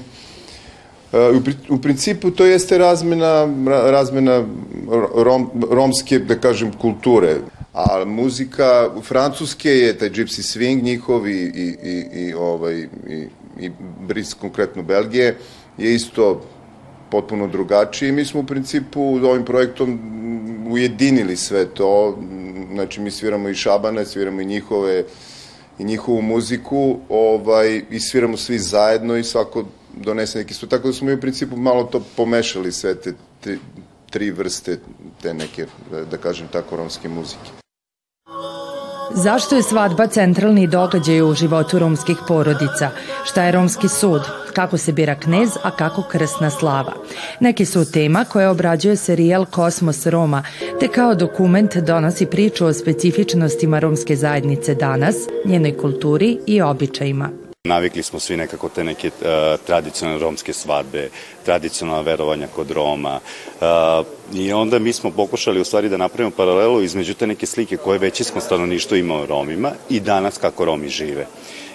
E, 1.13 1.32
u 1.69 1.78
principu 1.82 2.32
to 2.32 2.45
jeste 2.45 2.78
razmena, 2.78 3.49
razmena 3.67 4.43
rom, 5.15 5.49
romske, 5.71 6.19
da 6.19 6.36
kažem, 6.36 6.71
kulture. 6.82 7.36
A 7.73 8.06
muzika 8.06 8.89
francuske 9.04 9.69
je 9.69 9.97
taj 9.97 10.10
gypsy 10.10 10.45
swing 10.45 10.84
njihov 10.84 11.28
i, 11.28 11.41
i, 11.41 11.75
i, 11.84 12.25
i, 12.28 12.34
ovaj, 12.34 12.88
i, 13.10 13.28
i 13.60 13.71
Bris, 14.08 14.34
konkretno 14.34 14.84
Belgije, 14.84 15.38
je 15.78 15.95
isto 15.95 16.41
potpuno 17.11 17.47
drugačiji. 17.47 18.11
Mi 18.11 18.25
smo 18.25 18.39
u 18.39 18.45
principu 18.45 19.01
ovim 19.01 19.45
projektom 19.45 19.99
ujedinili 20.69 21.35
sve 21.35 21.65
to, 21.65 22.17
znači 22.73 23.01
mi 23.01 23.11
sviramo 23.11 23.49
i 23.49 23.55
Šabane, 23.55 24.05
sviramo 24.05 24.41
i 24.41 24.45
njihove 24.45 25.03
i 25.79 25.83
njihovu 25.83 26.21
muziku, 26.21 26.97
ovaj, 27.09 27.81
i 27.89 27.99
sviramo 27.99 28.37
svi 28.37 28.59
zajedno 28.59 29.17
i 29.17 29.23
svako 29.23 29.65
donese 29.93 30.39
neki 30.39 30.53
svoj, 30.53 30.69
tako 30.69 30.87
da 30.87 30.93
smo 30.93 31.07
mi 31.07 31.13
u 31.13 31.21
principu 31.21 31.57
malo 31.57 31.83
to 31.83 32.03
pomešali 32.15 32.71
sve 32.71 32.95
te, 32.95 33.13
te 33.41 33.57
tri 34.09 34.31
vrste 34.31 34.79
te 35.21 35.33
neke, 35.33 35.65
da 36.11 36.17
kažem 36.17 36.47
tako, 36.47 36.75
romske 36.75 37.09
muzike. 37.09 37.64
Zašto 39.15 39.56
je 39.56 39.63
svadba 39.63 40.08
centralni 40.08 40.67
događaj 40.67 41.21
u 41.21 41.34
životu 41.34 41.80
romskih 41.80 42.17
porodica? 42.28 42.89
Šta 43.25 43.43
je 43.43 43.51
romski 43.51 43.88
sud? 43.88 44.21
kako 44.56 44.78
se 44.78 44.91
bira 44.91 45.15
knez, 45.15 45.49
a 45.63 45.71
kako 45.71 46.01
krsna 46.01 46.49
slava. 46.49 46.93
Neki 47.39 47.65
su 47.65 47.91
tema 47.91 48.25
koje 48.25 48.49
obrađuje 48.49 48.95
serijal 48.95 49.45
Kosmos 49.45 50.06
Roma, 50.06 50.43
te 50.80 50.88
kao 50.88 51.15
dokument 51.15 51.78
donosi 51.78 52.25
priču 52.25 52.65
o 52.65 52.73
specifičnostima 52.73 53.80
romske 53.80 54.15
zajednice 54.15 54.75
danas, 54.75 55.15
njenoj 55.45 55.78
kulturi 55.78 56.38
i 56.45 56.62
običajima. 56.62 57.44
Navikli 57.65 58.04
smo 58.04 58.19
svi 58.19 58.38
nekako 58.38 58.69
te 58.69 58.84
neke 58.84 59.08
uh, 59.08 59.25
tradicionalne 59.65 60.21
romske 60.23 60.54
svadbe, 60.54 61.10
tradicionalna 61.45 62.01
verovanja 62.01 62.47
kod 62.56 62.71
Roma 62.71 63.19
uh, 63.19 64.06
i 64.34 64.54
onda 64.54 64.80
mi 64.80 64.93
smo 64.93 65.12
pokušali 65.12 65.62
u 65.62 65.65
stvari 65.65 65.89
da 65.89 65.97
napravimo 65.97 66.36
paralelu 66.38 66.82
između 66.82 67.13
te 67.13 67.28
neke 67.28 67.45
slike 67.45 67.78
koje 67.78 67.99
većinsko 67.99 68.41
stanovništvo 68.41 68.97
ima 68.97 69.15
o 69.15 69.25
Romima 69.25 69.71
i 69.89 69.99
danas 69.99 70.38
kako 70.38 70.65
Romi 70.65 70.89
žive 70.89 71.25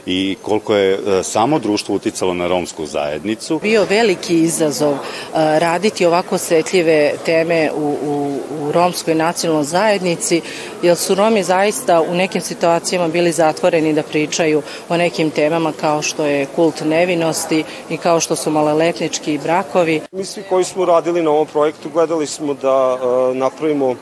i 0.06 0.36
koliko 0.42 0.74
je 0.74 0.92
e, 0.94 1.22
samo 1.22 1.58
društvo 1.58 1.94
uticalo 1.94 2.34
na 2.34 2.48
romsku 2.48 2.86
zajednicu. 2.86 3.58
Bio 3.62 3.86
veliki 3.90 4.34
izazov 4.34 4.92
e, 4.92 4.98
raditi 5.34 6.06
ovako 6.06 6.34
osetljive 6.34 7.12
teme 7.26 7.70
u, 7.74 7.96
u, 8.04 8.40
u 8.60 8.72
romskoj 8.72 9.14
nacionalnoj 9.14 9.64
zajednici, 9.64 10.40
jer 10.82 10.96
su 10.96 11.14
Romi 11.14 11.42
zaista 11.42 12.00
u 12.00 12.14
nekim 12.14 12.40
situacijama 12.40 13.08
bili 13.08 13.32
zatvoreni 13.32 13.92
da 13.92 14.02
pričaju 14.02 14.62
o 14.88 14.96
nekim 14.96 15.30
temama 15.30 15.72
kao 15.72 16.02
što 16.02 16.24
je 16.24 16.46
kult 16.46 16.80
nevinosti 16.84 17.64
i 17.90 17.96
kao 17.96 18.20
što 18.20 18.36
su 18.36 18.50
maloletnički 18.50 19.38
brakovi. 19.42 20.00
Mi 20.12 20.24
svi 20.24 20.42
koji 20.48 20.64
smo 20.64 20.84
radili 20.84 21.22
na 21.22 21.30
ovom 21.30 21.46
projektu 21.46 21.90
gledali 21.92 22.26
smo 22.26 22.54
da 22.54 22.94
uh, 22.94 23.36
napravimo 23.36 23.94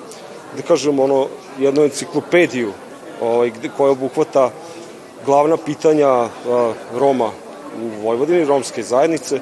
da 0.56 0.62
kažem 0.62 0.98
ono 0.98 1.26
jednu 1.58 1.82
enciklopediju 1.82 2.72
ovaj, 3.20 3.50
koja 3.76 3.92
obuhvata 3.92 4.50
glavna 5.28 5.56
pitanja 5.56 6.28
Roma 6.94 7.30
u 7.82 8.02
Vojvodini, 8.02 8.44
romske 8.44 8.82
zajednice. 8.82 9.40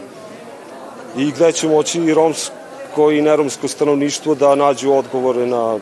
I 1.17 1.31
gde 1.31 1.53
će 1.53 1.69
moći 1.69 2.01
i 2.01 2.15
romsko 2.15 3.11
i 3.13 3.23
neromsko 3.23 3.69
stanovništvo 3.69 4.35
da 4.35 4.55
nađu 4.55 4.93
odgovore 4.93 5.47
na 5.47 5.79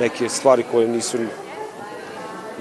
neke 0.00 0.28
stvari 0.28 0.64
koje 0.72 0.88
nisu 0.88 1.18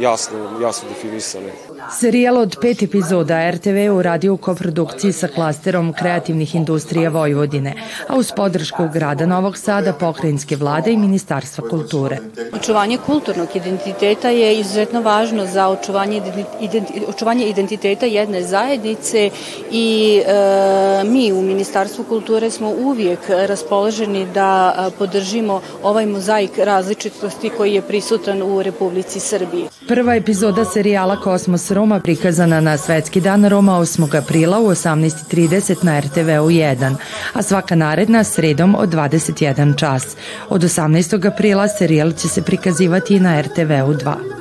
jasno, 0.02 0.38
jasno 0.62 0.90
definisane. 0.90 1.52
Serijal 2.00 2.38
od 2.38 2.58
pet 2.62 2.84
epizoda 2.84 3.52
RTV 3.52 3.78
uradio 3.98 4.34
u 4.34 4.38
koprodukciji 4.38 5.12
sa 5.14 5.28
klasterom 5.28 5.94
kreativnih 5.94 6.56
industrija 6.56 7.10
Vojvodine, 7.10 7.74
a 8.08 8.16
uz 8.16 8.32
podršku 8.36 8.88
grada 8.94 9.26
Novog 9.26 9.58
Sada, 9.58 9.94
pokrajinske 9.94 10.56
vlade 10.56 10.92
i 10.92 10.98
Ministarstva 10.98 11.70
kulture. 11.70 12.18
Očuvanje 12.54 12.98
kulturnog 13.06 13.56
identiteta 13.56 14.30
je 14.30 14.60
izuzetno 14.60 15.02
važno 15.02 15.46
za 15.46 15.68
očuvanje, 15.68 16.22
identi, 16.62 17.02
očuvanje 17.08 17.46
identiteta 17.50 18.06
jedne 18.06 18.44
zajednice 18.44 19.30
i 19.72 20.22
e, 20.26 21.04
mi 21.04 21.32
u 21.34 21.42
Ministarstvu 21.42 22.04
kulture 22.04 22.52
smo 22.52 22.70
uvijek 22.70 23.20
raspoloženi 23.30 24.26
da 24.34 24.90
podržimo 24.98 25.62
ovaj 25.84 26.06
mozaik 26.06 26.58
različitosti 26.58 27.50
koji 27.50 27.74
je 27.74 27.82
prisutan 27.82 28.42
u 28.42 28.64
Republici 28.64 29.20
Srbiji. 29.20 29.68
Prva 29.91 30.15
epizoda 30.15 30.65
serijala 30.65 31.15
Kosmos 31.19 31.71
Roma 31.71 31.99
prikazana 31.99 32.62
na 32.62 32.77
Svetski 32.77 33.21
dan 33.21 33.45
Roma 33.45 33.80
8. 33.80 34.17
aprila 34.17 34.60
u 34.60 34.65
18.30 34.65 35.84
na 35.84 35.99
RTV-u 35.99 36.49
1, 36.49 36.95
a 37.34 37.41
svaka 37.41 37.75
naredna 37.75 38.23
sredom 38.23 38.75
od 38.75 38.89
21 38.89 39.77
čas. 39.80 40.15
Od 40.49 40.62
18. 40.62 41.27
aprila 41.27 41.67
serijal 41.67 42.12
će 42.12 42.27
se 42.27 42.41
prikazivati 42.41 43.15
i 43.15 43.19
na 43.19 43.41
RTV-u 43.41 43.93
2. 43.93 44.40